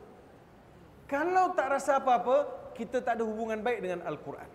Kalau 1.08 1.52
tak 1.52 1.68
rasa 1.68 2.00
apa-apa, 2.00 2.36
kita 2.72 3.04
tak 3.04 3.20
ada 3.20 3.24
hubungan 3.28 3.60
baik 3.60 3.84
dengan 3.84 4.00
Al-Quran. 4.08 4.48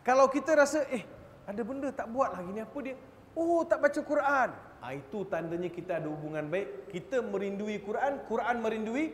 Kalau 0.00 0.26
kita 0.32 0.56
rasa, 0.56 0.88
eh, 0.88 1.04
ada 1.44 1.60
benda 1.60 1.92
tak 1.92 2.08
buat 2.08 2.32
lagi 2.32 2.48
ni, 2.56 2.64
apa 2.64 2.78
dia? 2.80 2.96
Oh 3.36 3.62
tak 3.62 3.78
baca 3.84 4.00
Quran. 4.00 4.50
Ha, 4.80 4.96
itu 4.96 5.28
tandanya 5.28 5.68
kita 5.68 6.00
ada 6.00 6.08
hubungan 6.08 6.48
baik. 6.48 6.90
Kita 6.90 7.20
merindui 7.20 7.78
Quran, 7.84 8.24
Quran 8.26 8.56
merindui 8.64 9.12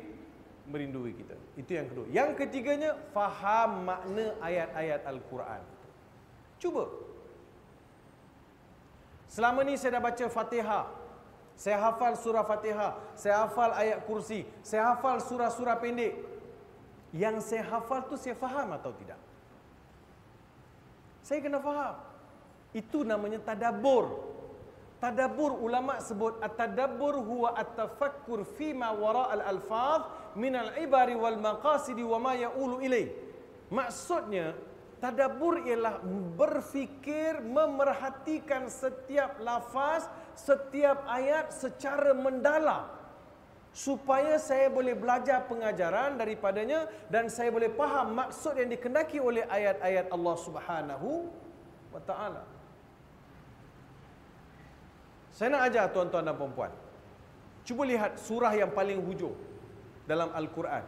merindui 0.66 1.12
kita. 1.14 1.36
Itu 1.54 1.70
yang 1.74 1.86
kedua. 1.90 2.06
Yang 2.10 2.30
ketiganya 2.42 2.90
faham 3.14 3.86
makna 3.86 4.34
ayat-ayat 4.42 5.02
Al-Quran. 5.06 5.62
Cuba. 6.58 6.84
Selama 9.30 9.66
ni 9.66 9.74
saya 9.78 9.98
dah 9.98 10.02
baca 10.02 10.24
Fatihah. 10.30 10.86
Saya 11.56 11.80
hafal 11.80 12.20
surah 12.20 12.44
Fatihah, 12.44 13.00
saya 13.16 13.48
hafal 13.48 13.72
ayat 13.72 14.04
kursi, 14.04 14.44
saya 14.60 14.92
hafal 14.92 15.24
surah-surah 15.24 15.80
pendek. 15.80 16.12
Yang 17.16 17.48
saya 17.48 17.64
hafal 17.64 18.04
tu 18.04 18.20
saya 18.20 18.36
faham 18.36 18.76
atau 18.76 18.92
tidak? 18.92 19.16
Saya 21.24 21.40
kena 21.40 21.58
faham. 21.64 21.96
Itu 22.76 23.08
namanya 23.08 23.40
tadabbur. 23.40 24.36
Tadabbur 25.00 25.56
ulama 25.64 25.96
sebut 26.00 26.40
at-tadabbur 26.44 27.20
huwa 27.24 27.56
at-tafakkur 27.56 28.44
fi 28.56 28.76
ma 28.76 28.92
wara 28.92 29.32
al-alfaz 29.32 30.08
min 30.36 30.56
al-ibari 30.56 31.16
wal 31.16 31.40
maqasid 31.40 31.96
wa 32.00 32.20
ma 32.20 32.32
ya'ulu 32.36 32.84
ilai. 32.84 33.08
Maksudnya 33.72 34.52
tadabbur 35.00 35.64
ialah 35.64 36.04
berfikir 36.36 37.40
memerhatikan 37.44 38.68
setiap 38.68 39.40
lafaz, 39.40 40.08
setiap 40.36 41.08
ayat 41.08 41.50
secara 41.50 42.12
mendalam 42.12 42.86
supaya 43.76 44.40
saya 44.40 44.72
boleh 44.72 44.96
belajar 44.96 45.44
pengajaran 45.44 46.16
daripadanya 46.16 46.88
dan 47.12 47.28
saya 47.28 47.52
boleh 47.52 47.68
faham 47.76 48.16
maksud 48.16 48.56
yang 48.56 48.72
dikendaki 48.72 49.20
oleh 49.20 49.44
ayat-ayat 49.48 50.08
Allah 50.08 50.36
Subhanahu 50.40 51.28
wa 51.92 52.00
taala. 52.00 52.44
Saya 55.36 55.52
nak 55.52 55.68
ajar 55.68 55.92
tuan-tuan 55.92 56.24
dan 56.24 56.32
puan-puan. 56.32 56.72
Cuba 57.68 57.84
lihat 57.84 58.16
surah 58.16 58.56
yang 58.56 58.72
paling 58.72 58.96
hujung 59.04 59.36
dalam 60.08 60.32
Al-Quran. 60.32 60.80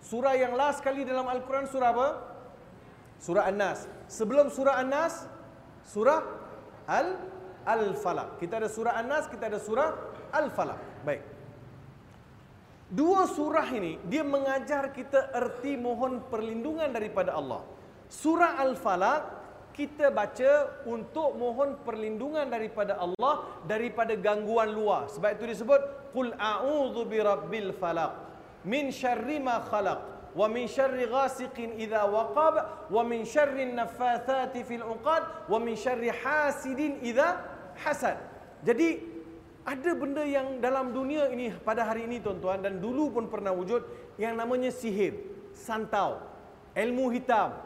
Surah 0.00 0.32
yang 0.32 0.56
last 0.56 0.80
sekali 0.80 1.04
dalam 1.04 1.28
Al-Quran 1.28 1.68
surah 1.68 1.88
apa? 1.92 2.08
Surah 3.20 3.44
An-Nas. 3.52 3.84
Sebelum 4.08 4.48
surah 4.48 4.80
An-Nas, 4.80 5.28
surah 5.84 6.24
Al 6.88 7.29
Al-Falaq. 7.64 8.40
Kita 8.40 8.60
ada 8.60 8.68
surah 8.68 8.96
An-Nas, 8.96 9.28
kita 9.28 9.48
ada 9.50 9.58
surah 9.60 9.88
Al-Falaq. 10.32 10.80
Baik. 11.04 11.22
Dua 12.90 13.22
surah 13.30 13.70
ini 13.70 14.02
dia 14.10 14.26
mengajar 14.26 14.90
kita 14.90 15.30
erti 15.30 15.78
mohon 15.78 16.26
perlindungan 16.26 16.90
daripada 16.90 17.38
Allah. 17.38 17.62
Surah 18.10 18.58
Al-Falaq 18.58 19.22
kita 19.70 20.10
baca 20.10 20.82
untuk 20.84 21.38
mohon 21.38 21.78
perlindungan 21.86 22.50
daripada 22.50 22.98
Allah 22.98 23.62
daripada 23.64 24.18
gangguan 24.18 24.74
luar. 24.74 25.06
Sebab 25.06 25.38
itu 25.38 25.54
disebut 25.54 26.10
qul 26.10 26.34
a'udzu 26.34 27.06
birabbil 27.06 27.70
falaq 27.78 28.12
min 28.66 28.90
syarri 28.90 29.38
ma 29.38 29.62
khalaq 29.62 30.19
wa 30.34 30.46
min 30.46 30.70
syarri 30.70 31.06
ghasiqin 31.06 31.78
idza 31.78 32.06
waqab 32.06 32.86
wa 32.90 33.02
min 33.02 33.26
syarri 33.26 33.66
naffathati 33.70 34.62
fil 34.62 34.82
'uqad 34.82 35.50
wa 35.50 35.58
min 35.58 35.74
syarri 35.74 36.10
hasidin 36.10 37.02
idza 37.02 37.40
hasad. 37.80 38.18
Jadi 38.62 39.00
ada 39.64 39.90
benda 39.92 40.24
yang 40.24 40.58
dalam 40.58 40.90
dunia 40.96 41.28
ini 41.28 41.52
pada 41.52 41.84
hari 41.84 42.08
ini 42.08 42.18
tuan-tuan 42.18 42.64
dan 42.64 42.80
dulu 42.80 43.12
pun 43.12 43.24
pernah 43.28 43.52
wujud 43.52 43.84
yang 44.16 44.36
namanya 44.36 44.72
sihir, 44.72 45.16
santau, 45.52 46.20
ilmu 46.72 47.12
hitam. 47.12 47.56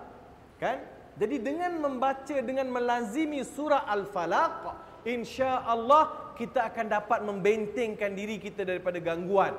Kan? 0.58 0.82
Jadi 1.14 1.38
dengan 1.38 1.78
membaca 1.78 2.36
dengan 2.42 2.66
melazimi 2.74 3.46
surah 3.46 3.86
Al-Falaq, 3.86 4.74
insya-Allah 5.06 6.34
kita 6.34 6.66
akan 6.66 6.86
dapat 6.90 7.22
membentengkan 7.22 8.10
diri 8.18 8.42
kita 8.42 8.66
daripada 8.66 8.98
gangguan. 8.98 9.54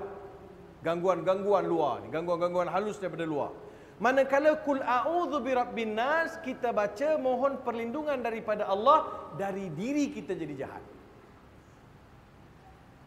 Gangguan-gangguan 0.85 1.65
luar 1.65 2.05
ni, 2.05 2.13
gangguan-gangguan 2.13 2.69
halus 2.69 3.01
daripada 3.01 3.25
luar. 3.25 3.49
Manakala 3.97 4.59
kul 4.61 4.83
a'udzu 4.83 5.41
birabbin 5.41 5.97
nas 5.97 6.37
kita 6.45 6.69
baca 6.69 7.15
mohon 7.17 7.63
perlindungan 7.65 8.21
daripada 8.21 8.69
Allah 8.69 9.31
dari 9.39 9.71
diri 9.73 10.13
kita 10.13 10.37
jadi 10.37 10.55
jahat. 10.67 10.83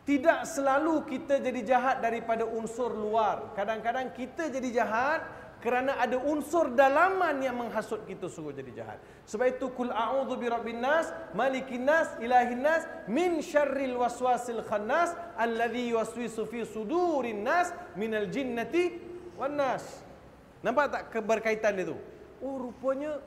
Tidak 0.09 0.49
selalu 0.49 1.05
kita 1.05 1.37
jadi 1.45 1.61
jahat 1.62 2.01
daripada 2.01 2.49
unsur 2.49 2.97
luar. 2.97 3.53
Kadang-kadang 3.53 4.16
kita 4.16 4.49
jadi 4.49 4.68
jahat 4.72 5.20
kerana 5.59 5.99
ada 5.99 6.15
unsur 6.23 6.71
dalaman 6.71 7.43
yang 7.43 7.59
menghasut 7.59 8.07
kita 8.07 8.31
suruh 8.31 8.55
jadi 8.55 8.71
jahat. 8.71 8.99
Sebab 9.27 9.59
itu 9.59 9.67
kul 9.75 9.91
a'udzu 9.91 10.39
birabbin 10.39 10.79
nas, 10.79 11.11
malikin 11.35 11.83
nas, 11.83 12.15
ilahin 12.23 12.63
nas, 12.63 12.87
min 13.11 13.43
syarril 13.43 13.99
waswasil 13.99 14.63
khannas 14.63 15.19
alladhi 15.35 15.91
yuwaswisu 15.91 16.47
fi 16.47 16.63
sudurin 16.63 17.43
nas 17.43 17.75
minal 17.99 18.31
jinnati 18.31 18.95
wan 19.35 19.59
nas. 19.59 19.83
Nampak 20.63 20.87
tak 20.95 21.03
keberkaitan 21.11 21.75
dia 21.75 21.91
tu? 21.91 21.99
Oh 22.39 22.71
rupanya 22.71 23.19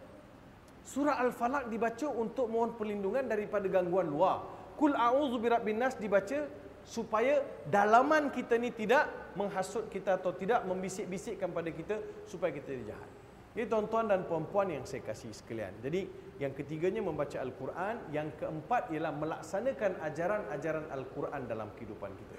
surah 0.88 1.20
Al-Falaq 1.20 1.68
dibaca 1.68 2.08
untuk 2.10 2.48
mohon 2.48 2.80
perlindungan 2.80 3.28
daripada 3.28 3.68
gangguan 3.68 4.08
luar. 4.08 4.48
Kul 4.80 4.96
a'udzu 4.96 5.36
birabbin 5.36 5.84
nas 5.84 6.00
dibaca 6.00 6.48
supaya 6.88 7.46
dalaman 7.70 8.34
kita 8.34 8.58
ni 8.58 8.74
tidak 8.74 9.21
menghasut 9.38 9.88
kita 9.92 10.20
atau 10.20 10.36
tidak 10.36 10.64
membisik-bisikkan 10.68 11.52
pada 11.52 11.70
kita 11.72 12.00
supaya 12.28 12.52
kita 12.52 12.68
jadi 12.72 12.96
jahat. 12.96 13.10
Ini 13.52 13.68
tuan-tuan 13.68 14.08
dan 14.08 14.24
puan-puan 14.24 14.72
yang 14.72 14.88
saya 14.88 15.04
kasih 15.04 15.36
sekalian. 15.36 15.76
Jadi 15.84 16.08
yang 16.40 16.56
ketiganya 16.56 17.04
membaca 17.04 17.36
Al-Quran, 17.36 18.00
yang 18.16 18.32
keempat 18.40 18.96
ialah 18.96 19.12
melaksanakan 19.12 20.00
ajaran-ajaran 20.08 20.88
Al-Quran 20.88 21.42
dalam 21.52 21.68
kehidupan 21.76 22.16
kita. 22.16 22.36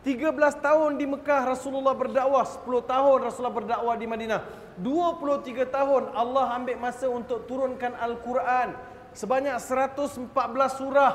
13 0.00 0.36
tahun 0.64 0.90
di 0.96 1.04
Mekah 1.08 1.42
Rasulullah 1.48 1.92
berdakwah, 1.92 2.44
10 2.44 2.64
tahun 2.84 3.18
Rasulullah 3.24 3.56
berdakwah 3.56 3.96
di 3.96 4.06
Madinah. 4.08 4.40
23 4.80 5.68
tahun 5.68 6.02
Allah 6.16 6.56
ambil 6.56 6.76
masa 6.80 7.08
untuk 7.08 7.44
turunkan 7.44 7.92
Al-Quran 7.96 8.76
sebanyak 9.12 9.56
114 9.60 10.32
surah 10.80 11.12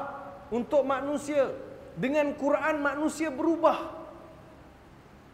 untuk 0.54 0.86
manusia 0.86 1.50
dengan 1.96 2.30
Quran 2.38 2.84
manusia 2.84 3.34
berubah. 3.34 4.05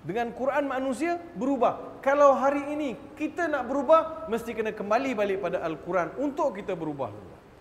Dengan 0.02 0.34
Quran 0.34 0.66
manusia 0.66 1.22
berubah. 1.38 2.02
Kalau 2.02 2.34
hari 2.34 2.74
ini 2.74 2.98
kita 3.14 3.46
nak 3.46 3.70
berubah, 3.70 4.26
mesti 4.26 4.58
kena 4.58 4.74
kembali 4.74 5.14
balik 5.14 5.38
pada 5.46 5.62
Al-Quran 5.62 6.18
untuk 6.18 6.58
kita 6.58 6.74
berubah. 6.74 7.14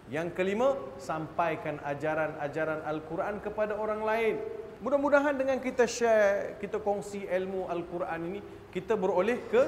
Yang 0.08 0.32
kelima, 0.34 0.74
sampaikan 0.96 1.76
ajaran-ajaran 1.84 2.82
Al-Quran 2.88 3.44
kepada 3.44 3.76
orang 3.76 4.00
lain. 4.02 4.34
Mudah-mudahan 4.80 5.36
dengan 5.36 5.60
kita 5.60 5.84
share, 5.84 6.56
kita 6.56 6.80
kongsi 6.80 7.28
ilmu 7.28 7.68
Al-Quran 7.68 8.20
ini, 8.32 8.40
kita 8.72 8.96
beroleh 8.96 9.44
ke 9.52 9.62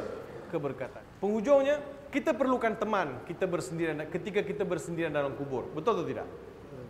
keberkatan. 0.48 1.04
Penghujungnya, 1.20 1.76
kita 2.12 2.36
perlukan 2.36 2.76
teman 2.76 3.24
kita 3.24 3.48
bersendirian 3.48 4.04
ketika 4.12 4.44
kita 4.44 4.68
bersendirian 4.68 5.16
dalam 5.16 5.32
kubur. 5.32 5.64
Betul 5.72 5.96
atau 5.96 6.06
tidak? 6.08 6.28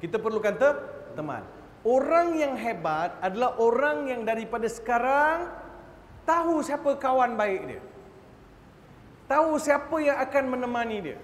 Kita 0.02 0.18
perlukan 0.18 0.54
te 0.58 0.70
teman. 1.14 1.46
Orang 1.86 2.34
yang 2.34 2.58
hebat 2.58 3.14
adalah 3.22 3.58
orang 3.62 4.10
yang 4.10 4.26
daripada 4.26 4.66
sekarang 4.66 5.61
tahu 6.28 6.62
siapa 6.64 6.96
kawan 6.98 7.34
baik 7.34 7.62
dia. 7.68 7.82
Tahu 9.30 9.56
siapa 9.56 9.96
yang 10.02 10.18
akan 10.20 10.44
menemani 10.52 10.98
dia. 11.00 11.18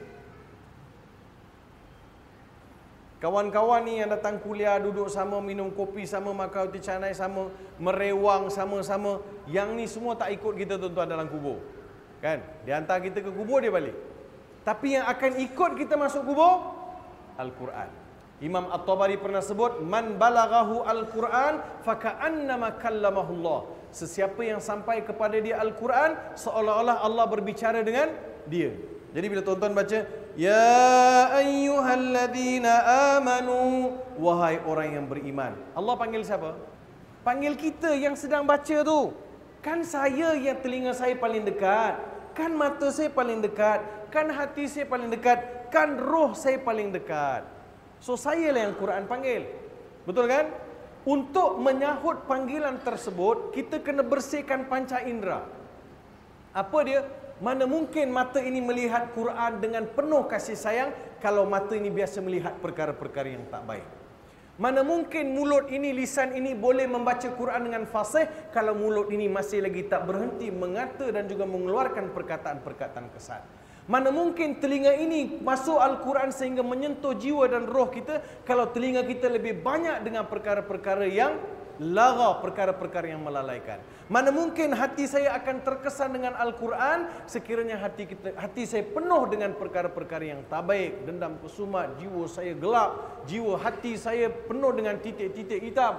Kawan-kawan 3.19 3.83
ni 3.83 3.99
yang 3.99 4.15
datang 4.15 4.39
kuliah, 4.39 4.79
duduk 4.79 5.11
sama, 5.11 5.43
minum 5.43 5.75
kopi 5.75 6.07
sama, 6.07 6.31
makan 6.31 6.71
roti 6.71 6.79
canai 6.79 7.11
sama, 7.11 7.51
merewang 7.83 8.47
sama-sama. 8.47 9.19
Yang 9.51 9.69
ni 9.75 9.85
semua 9.91 10.15
tak 10.15 10.31
ikut 10.39 10.55
kita 10.55 10.79
tuan-tuan 10.79 11.11
dalam 11.11 11.27
kubur. 11.27 11.59
Kan? 12.23 12.39
Dia 12.63 12.79
hantar 12.79 13.03
kita 13.03 13.19
ke 13.19 13.31
kubur, 13.35 13.59
dia 13.59 13.75
balik. 13.75 13.99
Tapi 14.63 14.95
yang 14.95 15.05
akan 15.11 15.33
ikut 15.35 15.71
kita 15.75 15.99
masuk 15.99 16.31
kubur, 16.31 16.79
Al-Quran. 17.35 17.91
Imam 18.39 18.71
At-Tabari 18.71 19.19
pernah 19.19 19.43
sebut 19.43 19.83
man 19.83 20.15
balaghahu 20.15 20.87
al-Quran 20.87 21.83
faka'annama 21.83 22.79
kallamahu 22.79 23.35
Allah. 23.43 23.61
Sesiapa 23.89 24.41
yang 24.45 24.61
sampai 24.61 25.01
kepada 25.01 25.41
dia 25.41 25.57
Al-Quran 25.59 26.15
seolah-olah 26.37 27.01
Allah 27.01 27.25
berbicara 27.25 27.81
dengan 27.81 28.13
dia. 28.45 28.77
Jadi 29.17 29.27
bila 29.33 29.41
tuan-tuan 29.41 29.73
baca 29.73 30.05
ya 30.37 31.33
ayyuhalladzina 31.33 32.73
amanu 33.17 33.97
wahai 34.21 34.61
orang 34.69 35.01
yang 35.01 35.07
beriman. 35.09 35.57
Allah 35.73 35.95
panggil 35.97 36.21
siapa? 36.21 36.53
Panggil 37.25 37.57
kita 37.57 37.97
yang 37.97 38.13
sedang 38.13 38.45
baca 38.45 38.77
tu. 38.85 39.17
Kan 39.65 39.83
saya 39.83 40.37
yang 40.37 40.61
telinga 40.61 40.93
saya 40.93 41.17
paling 41.17 41.49
dekat. 41.49 41.97
Kan 42.37 42.55
mata 42.55 42.93
saya 42.93 43.11
paling 43.11 43.41
dekat. 43.43 43.83
Kan 44.13 44.31
hati 44.31 44.69
saya 44.69 44.87
paling 44.87 45.11
dekat. 45.11 45.69
Kan 45.73 45.97
roh 45.99 46.37
saya 46.37 46.61
paling 46.61 46.93
dekat. 46.93 47.43
So 47.99 48.15
saya 48.15 48.55
lah 48.55 48.71
yang 48.71 48.77
Quran 48.79 49.11
panggil. 49.11 49.49
Betul 50.07 50.31
kan? 50.31 50.68
Untuk 51.07 51.63
menyahut 51.63 52.27
panggilan 52.27 52.83
tersebut, 52.83 53.55
kita 53.55 53.83
kena 53.83 54.03
bersihkan 54.03 54.67
panca 54.67 55.03
indera. 55.03 55.47
Apa 56.55 56.79
dia? 56.83 57.07
Mana 57.39 57.71
mungkin 57.71 58.11
mata 58.11 58.43
ini 58.43 58.59
melihat 58.59 59.15
Quran 59.15 59.63
dengan 59.63 59.87
penuh 59.87 60.27
kasih 60.27 60.59
sayang 60.59 60.91
kalau 61.23 61.47
mata 61.47 61.79
ini 61.79 61.87
biasa 61.87 62.19
melihat 62.19 62.59
perkara-perkara 62.59 63.31
yang 63.31 63.47
tak 63.47 63.63
baik. 63.63 63.87
Mana 64.59 64.83
mungkin 64.83 65.39
mulut 65.39 65.71
ini, 65.71 65.95
lisan 65.95 66.35
ini 66.35 66.51
boleh 66.51 66.91
membaca 66.91 67.31
Quran 67.31 67.71
dengan 67.71 67.87
fasih 67.87 68.51
kalau 68.51 68.75
mulut 68.75 69.07
ini 69.15 69.31
masih 69.31 69.63
lagi 69.63 69.87
tak 69.87 70.03
berhenti 70.03 70.51
mengata 70.51 71.07
dan 71.15 71.31
juga 71.31 71.47
mengeluarkan 71.47 72.11
perkataan-perkataan 72.11 73.07
kesat. 73.15 73.58
Mana 73.89 74.13
mungkin 74.13 74.61
telinga 74.61 74.93
ini 75.01 75.41
masuk 75.41 75.81
Al-Quran 75.81 76.29
sehingga 76.29 76.61
menyentuh 76.61 77.17
jiwa 77.17 77.49
dan 77.49 77.65
roh 77.65 77.89
kita 77.89 78.21
kalau 78.45 78.69
telinga 78.69 79.01
kita 79.01 79.33
lebih 79.33 79.65
banyak 79.65 80.05
dengan 80.05 80.29
perkara-perkara 80.29 81.09
yang 81.09 81.41
lara, 81.81 82.37
perkara-perkara 82.45 83.17
yang 83.17 83.25
melalaikan. 83.25 83.81
Mana 84.13 84.29
mungkin 84.29 84.77
hati 84.77 85.09
saya 85.09 85.33
akan 85.41 85.65
terkesan 85.65 86.13
dengan 86.13 86.37
Al-Quran 86.37 87.09
sekiranya 87.25 87.81
hati 87.81 88.13
kita 88.13 88.37
hati 88.37 88.69
saya 88.69 88.85
penuh 88.85 89.25
dengan 89.31 89.57
perkara-perkara 89.57 90.37
yang 90.37 90.45
tak 90.53 90.69
baik, 90.69 91.09
dendam 91.09 91.41
kesumat, 91.41 91.97
jiwa 91.97 92.29
saya 92.29 92.53
gelap, 92.53 93.25
jiwa 93.25 93.57
hati 93.57 93.97
saya 93.97 94.29
penuh 94.29 94.73
dengan 94.77 95.01
titik-titik 95.01 95.65
hitam. 95.65 95.97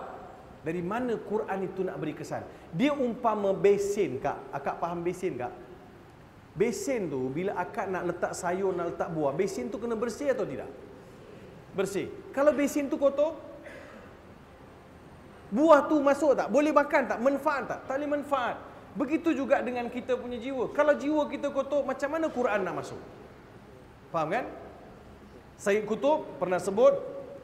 Dari 0.60 0.84
mana 0.84 1.16
Quran 1.16 1.66
itu 1.66 1.88
nak 1.88 1.98
beri 1.98 2.14
kesan? 2.14 2.44
Dia 2.76 2.92
umpama 2.92 3.56
besin 3.56 4.20
kak. 4.20 4.52
Akak 4.52 4.76
faham 4.84 5.02
besin 5.02 5.40
kak? 5.40 5.68
Besin 6.58 7.08
tu 7.10 7.30
bila 7.30 7.56
akak 7.58 7.88
nak 7.89 8.04
letak 8.10 8.34
sayur, 8.34 8.74
nak 8.74 8.95
letak 8.95 9.10
buah, 9.14 9.32
besin 9.34 9.70
tu 9.70 9.78
kena 9.78 9.93
bersih 9.93 10.34
atau 10.34 10.45
tidak? 10.45 10.70
Bersih. 11.78 12.10
Kalau 12.34 12.52
besin 12.52 12.89
tu 12.89 12.97
kotor, 12.97 13.38
buah 15.54 15.86
tu 15.86 16.02
masuk 16.02 16.34
tak? 16.34 16.47
Boleh 16.50 16.74
makan 16.74 17.02
tak? 17.06 17.20
Manfaat 17.22 17.64
tak? 17.70 17.80
Tak 17.86 17.95
boleh 17.95 18.12
manfaat. 18.18 18.56
Begitu 18.97 19.38
juga 19.38 19.62
dengan 19.62 19.86
kita 19.88 20.18
punya 20.18 20.41
jiwa. 20.41 20.74
Kalau 20.74 20.97
jiwa 20.97 21.30
kita 21.30 21.54
kotor, 21.54 21.86
macam 21.86 22.10
mana 22.10 22.28
Quran 22.28 22.60
nak 22.66 22.76
masuk? 22.82 23.02
Faham 24.10 24.34
kan? 24.34 24.45
Sayyid 25.60 25.86
Kutub 25.86 26.39
pernah 26.41 26.58
sebut 26.58 26.97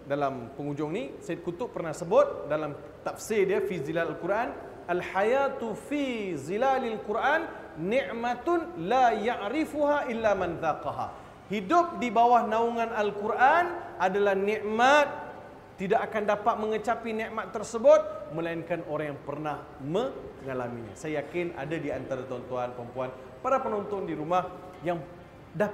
dalam 0.09 0.49
penghujung 0.57 0.89
ni, 0.89 1.13
Sayyid 1.21 1.45
Kutub 1.45 1.69
pernah 1.69 1.93
sebut 1.93 2.49
dalam 2.49 2.73
tafsir 3.05 3.45
dia 3.45 3.61
fi 3.61 3.77
zilal 3.83 4.17
Al-Quran, 4.17 4.49
al-hayatu 4.85 5.73
fi 5.75 6.33
zilalil 6.37 7.01
Quran 7.03 7.45
ni'matun 7.81 8.87
la 8.87 9.11
ya'rifuha 9.13 10.07
illa 10.09 10.31
man 10.37 10.61
dhaqaha. 10.61 11.25
Hidup 11.45 12.01
di 12.01 12.09
bawah 12.09 12.49
naungan 12.49 12.89
Al-Quran 12.89 13.97
adalah 14.01 14.33
nikmat 14.33 15.07
tidak 15.75 16.07
akan 16.09 16.23
dapat 16.23 16.55
mengecapi 16.55 17.11
nikmat 17.11 17.51
tersebut 17.51 18.31
melainkan 18.31 18.81
orang 18.87 19.13
yang 19.13 19.21
pernah 19.21 19.61
mengalaminya. 19.83 20.95
Saya 20.95 21.21
yakin 21.21 21.53
ada 21.53 21.75
di 21.75 21.91
antara 21.91 22.23
tuan-tuan, 22.23 22.71
perempuan, 22.73 23.11
para 23.43 23.59
penonton 23.59 24.07
di 24.07 24.15
rumah 24.15 24.47
yang 24.81 25.03
dah 25.51 25.69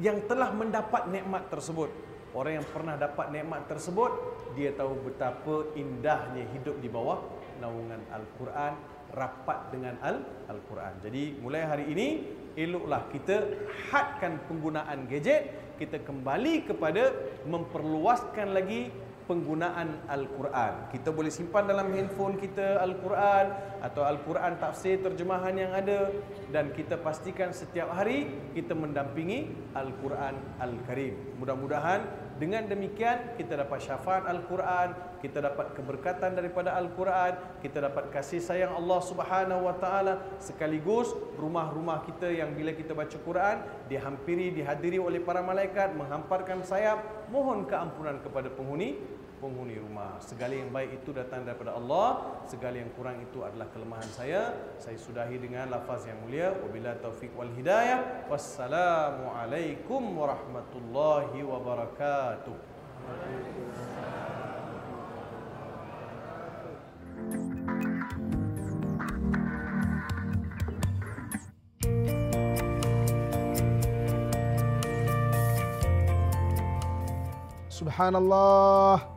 yang 0.00 0.22
telah 0.30 0.54
mendapat 0.54 1.10
nikmat 1.10 1.50
tersebut. 1.52 1.90
Orang 2.32 2.62
yang 2.62 2.66
pernah 2.70 2.96
dapat 2.96 3.28
nikmat 3.28 3.68
tersebut, 3.68 4.08
dia 4.56 4.72
tahu 4.72 4.96
betapa 5.04 5.68
indahnya 5.76 6.48
hidup 6.56 6.80
di 6.80 6.88
bawah 6.88 7.20
naungan 7.62 8.02
Al-Quran, 8.10 8.72
rapat 9.14 9.70
dengan 9.70 9.94
Al-Quran. 10.50 10.98
Jadi 10.98 11.38
mulai 11.38 11.62
hari 11.62 11.86
ini, 11.94 12.08
eloklah 12.58 13.06
kita 13.14 13.46
hadkan 13.94 14.42
penggunaan 14.50 15.06
gadget, 15.06 15.54
kita 15.78 16.02
kembali 16.02 16.66
kepada 16.66 17.14
memperluaskan 17.46 18.50
lagi 18.50 18.90
penggunaan 19.30 20.10
Al-Quran. 20.10 20.90
Kita 20.90 21.14
boleh 21.14 21.30
simpan 21.30 21.70
dalam 21.70 21.88
handphone 21.94 22.36
kita 22.36 22.82
Al-Quran 22.82 23.46
atau 23.80 24.02
Al-Quran 24.02 24.58
tafsir 24.58 24.98
terjemahan 24.98 25.54
yang 25.54 25.72
ada 25.72 26.10
dan 26.50 26.74
kita 26.74 26.98
pastikan 26.98 27.54
setiap 27.54 27.94
hari 27.94 28.28
kita 28.52 28.74
mendampingi 28.74 29.72
Al-Quran 29.78 30.34
Al-Karim. 30.58 31.38
Mudah-mudahan 31.38 32.02
dengan 32.42 32.66
demikian 32.66 33.38
kita 33.38 33.54
dapat 33.54 33.86
syafaat 33.86 34.26
Al-Quran, 34.26 35.14
kita 35.22 35.38
dapat 35.38 35.78
keberkatan 35.78 36.34
daripada 36.34 36.74
Al-Quran, 36.74 37.38
kita 37.62 37.86
dapat 37.86 38.10
kasih 38.10 38.42
sayang 38.42 38.74
Allah 38.74 38.98
Subhanahu 38.98 39.70
Wa 39.70 39.78
Taala. 39.78 40.14
Sekaligus 40.42 41.14
rumah-rumah 41.38 42.02
kita 42.02 42.34
yang 42.34 42.50
bila 42.58 42.74
kita 42.74 42.98
baca 42.98 43.14
Quran 43.14 43.62
dihampiri 43.86 44.50
dihadiri 44.58 44.98
oleh 44.98 45.22
para 45.22 45.38
malaikat 45.38 45.94
menghamparkan 45.94 46.66
sayap 46.66 47.30
mohon 47.30 47.62
keampunan 47.62 48.18
kepada 48.18 48.50
penghuni 48.50 48.98
penghuni 49.42 49.74
rumah. 49.74 50.22
Segala 50.22 50.54
yang 50.54 50.70
baik 50.70 51.02
itu 51.02 51.10
datang 51.10 51.42
daripada 51.42 51.74
Allah, 51.74 52.38
segala 52.46 52.78
yang 52.78 52.94
kurang 52.94 53.18
itu 53.18 53.42
adalah 53.42 53.66
kelemahan 53.74 54.06
saya. 54.14 54.54
Saya 54.78 54.94
sudahi 54.94 55.42
dengan 55.42 55.66
lafaz 55.74 56.06
yang 56.06 56.22
mulia. 56.22 56.54
Wabillahi 56.62 57.02
taufik 57.02 57.34
wal 57.34 57.50
hidayah. 57.50 58.30
Wassalamualaikum 58.30 60.14
warahmatullahi 60.14 61.42
wabarakatuh. 61.42 62.70
Subhanallah 77.82 79.11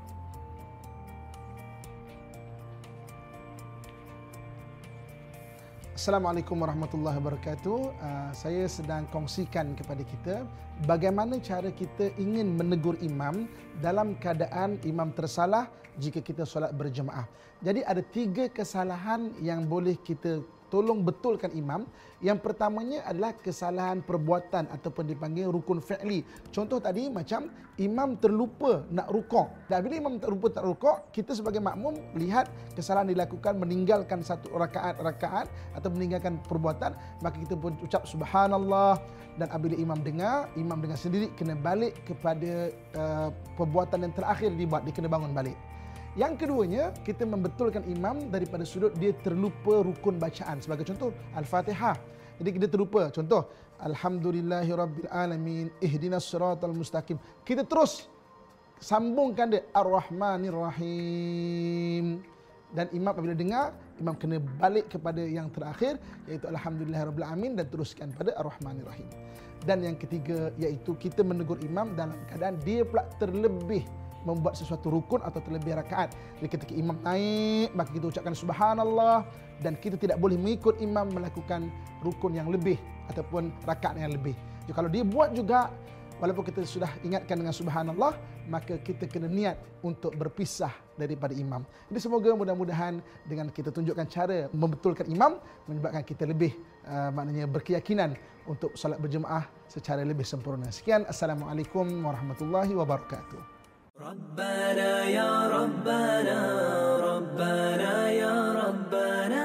Assalamualaikum 6.06 6.62
warahmatullahi 6.62 7.18
wabarakatuh. 7.18 7.80
Uh, 7.98 8.30
saya 8.30 8.70
sedang 8.70 9.10
kongsikan 9.10 9.74
kepada 9.74 10.06
kita 10.06 10.46
bagaimana 10.86 11.42
cara 11.42 11.74
kita 11.74 12.14
ingin 12.22 12.54
menegur 12.54 12.94
imam 13.02 13.50
dalam 13.82 14.14
keadaan 14.22 14.78
imam 14.86 15.10
tersalah 15.18 15.66
jika 15.98 16.22
kita 16.22 16.46
solat 16.46 16.78
berjemaah. 16.78 17.26
Jadi 17.66 17.82
ada 17.82 18.06
tiga 18.06 18.46
kesalahan 18.54 19.34
yang 19.42 19.66
boleh 19.66 19.98
kita 19.98 20.46
tolong 20.70 21.02
betulkan 21.06 21.54
imam. 21.54 21.86
Yang 22.24 22.42
pertamanya 22.42 23.06
adalah 23.06 23.38
kesalahan 23.38 24.02
perbuatan 24.02 24.72
ataupun 24.72 25.06
dipanggil 25.06 25.52
rukun 25.52 25.84
fi'li. 25.84 26.26
Contoh 26.50 26.82
tadi 26.82 27.12
macam 27.12 27.52
imam 27.78 28.16
terlupa 28.18 28.88
nak 28.90 29.12
rukuk. 29.12 29.52
Dan 29.68 29.84
bila 29.86 29.96
imam 30.00 30.16
terlupa 30.18 30.48
tak 30.50 30.64
rukuk, 30.64 31.12
kita 31.12 31.36
sebagai 31.36 31.60
makmum 31.60 31.94
lihat 32.16 32.50
kesalahan 32.74 33.12
dilakukan 33.12 33.60
meninggalkan 33.60 34.24
satu 34.24 34.50
rakaat-rakaat 34.56 35.52
atau 35.76 35.90
meninggalkan 35.92 36.40
perbuatan, 36.48 36.96
maka 37.20 37.36
kita 37.36 37.54
pun 37.60 37.76
ucap 37.84 38.08
subhanallah 38.08 38.98
dan 39.36 39.52
apabila 39.52 39.76
imam 39.76 40.00
dengar, 40.00 40.48
imam 40.56 40.80
dengar 40.80 40.96
sendiri 40.96 41.28
kena 41.36 41.60
balik 41.60 42.00
kepada 42.08 42.72
uh, 42.96 43.30
perbuatan 43.60 44.08
yang 44.08 44.14
terakhir 44.16 44.50
dibuat, 44.56 44.88
dia 44.88 44.96
kena 44.96 45.12
bangun 45.12 45.36
balik. 45.36 45.60
Yang 46.16 46.48
keduanya, 46.48 46.96
kita 47.04 47.28
membetulkan 47.28 47.84
imam 47.92 48.32
daripada 48.32 48.64
sudut 48.64 48.96
dia 48.96 49.12
terlupa 49.20 49.84
rukun 49.84 50.16
bacaan. 50.16 50.64
Sebagai 50.64 50.88
contoh, 50.88 51.12
Al-Fatihah. 51.36 52.00
Jadi 52.40 52.56
kita 52.56 52.72
terlupa. 52.72 53.12
Contoh, 53.12 53.52
Alhamdulillahirrabbilalamin, 53.84 55.76
ihdinas 55.84 56.24
suratal 56.24 56.72
mustaqim. 56.72 57.20
Kita 57.44 57.68
terus 57.68 58.08
sambungkan 58.80 59.52
dia, 59.52 59.68
Ar-Rahmanir-Rahim. 59.76 62.24
Dan 62.72 62.88
imam 62.96 63.12
apabila 63.12 63.36
dengar, 63.36 63.76
imam 64.00 64.16
kena 64.16 64.40
balik 64.40 64.96
kepada 64.96 65.20
yang 65.20 65.52
terakhir, 65.52 66.00
iaitu 66.32 66.48
Alhamdulillahirrabbilalamin 66.48 67.60
dan 67.60 67.68
teruskan 67.68 68.16
pada 68.16 68.32
Ar-Rahmanir-Rahim. 68.40 69.12
Dan 69.68 69.84
yang 69.84 70.00
ketiga, 70.00 70.48
iaitu 70.56 70.96
kita 70.96 71.28
menegur 71.28 71.60
imam 71.60 71.92
dalam 71.92 72.16
keadaan 72.32 72.56
dia 72.64 72.88
pula 72.88 73.04
terlebih 73.20 73.84
membuat 74.26 74.58
sesuatu 74.58 74.90
rukun 74.90 75.22
atau 75.22 75.40
terlebih 75.40 75.78
rakaat. 75.78 76.12
Jadi 76.42 76.50
ketika 76.50 76.74
imam 76.74 76.98
naik, 77.06 77.72
maka 77.78 77.90
kita 77.94 78.10
ucapkan 78.10 78.34
subhanallah 78.34 79.24
dan 79.62 79.78
kita 79.80 79.96
tidak 79.96 80.18
boleh 80.20 80.36
mengikut 80.36 80.82
imam 80.82 81.08
melakukan 81.14 81.70
rukun 82.02 82.36
yang 82.36 82.50
lebih 82.50 82.76
ataupun 83.14 83.54
rakaat 83.64 84.02
yang 84.02 84.12
lebih. 84.12 84.34
Jadi 84.66 84.74
kalau 84.74 84.90
dia 84.90 85.06
buat 85.06 85.32
juga 85.38 85.70
walaupun 86.20 86.44
kita 86.48 86.66
sudah 86.66 86.90
ingatkan 87.06 87.38
dengan 87.40 87.54
subhanallah, 87.54 88.18
maka 88.50 88.78
kita 88.82 89.10
kena 89.10 89.30
niat 89.30 89.58
untuk 89.82 90.14
berpisah 90.18 90.72
daripada 90.96 91.34
imam. 91.36 91.66
Jadi 91.92 92.00
semoga 92.00 92.32
mudah-mudahan 92.34 93.02
dengan 93.28 93.50
kita 93.52 93.70
tunjukkan 93.74 94.08
cara 94.08 94.48
membetulkan 94.54 95.06
imam 95.10 95.38
menyebabkan 95.68 96.04
kita 96.06 96.24
lebih 96.26 96.56
uh, 96.88 97.12
maknanya 97.12 97.50
berkeyakinan 97.50 98.16
untuk 98.46 98.74
salat 98.78 99.02
berjemaah 99.02 99.46
secara 99.66 100.06
lebih 100.06 100.24
sempurna. 100.24 100.70
Sekian 100.70 101.04
assalamualaikum 101.10 101.90
warahmatullahi 102.06 102.74
wabarakatuh. 102.78 103.55
ربنا 104.02 105.04
يا 105.04 105.48
ربنا 105.48 106.40
ربنا 106.98 108.10
يا 108.10 108.54
ربنا 108.54 109.44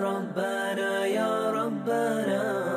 ربنا 0.00 1.06
يا 1.06 1.50
ربنا. 1.50 2.69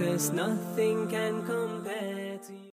matters, 0.00 0.30
nothing 0.32 1.08
can 1.08 1.39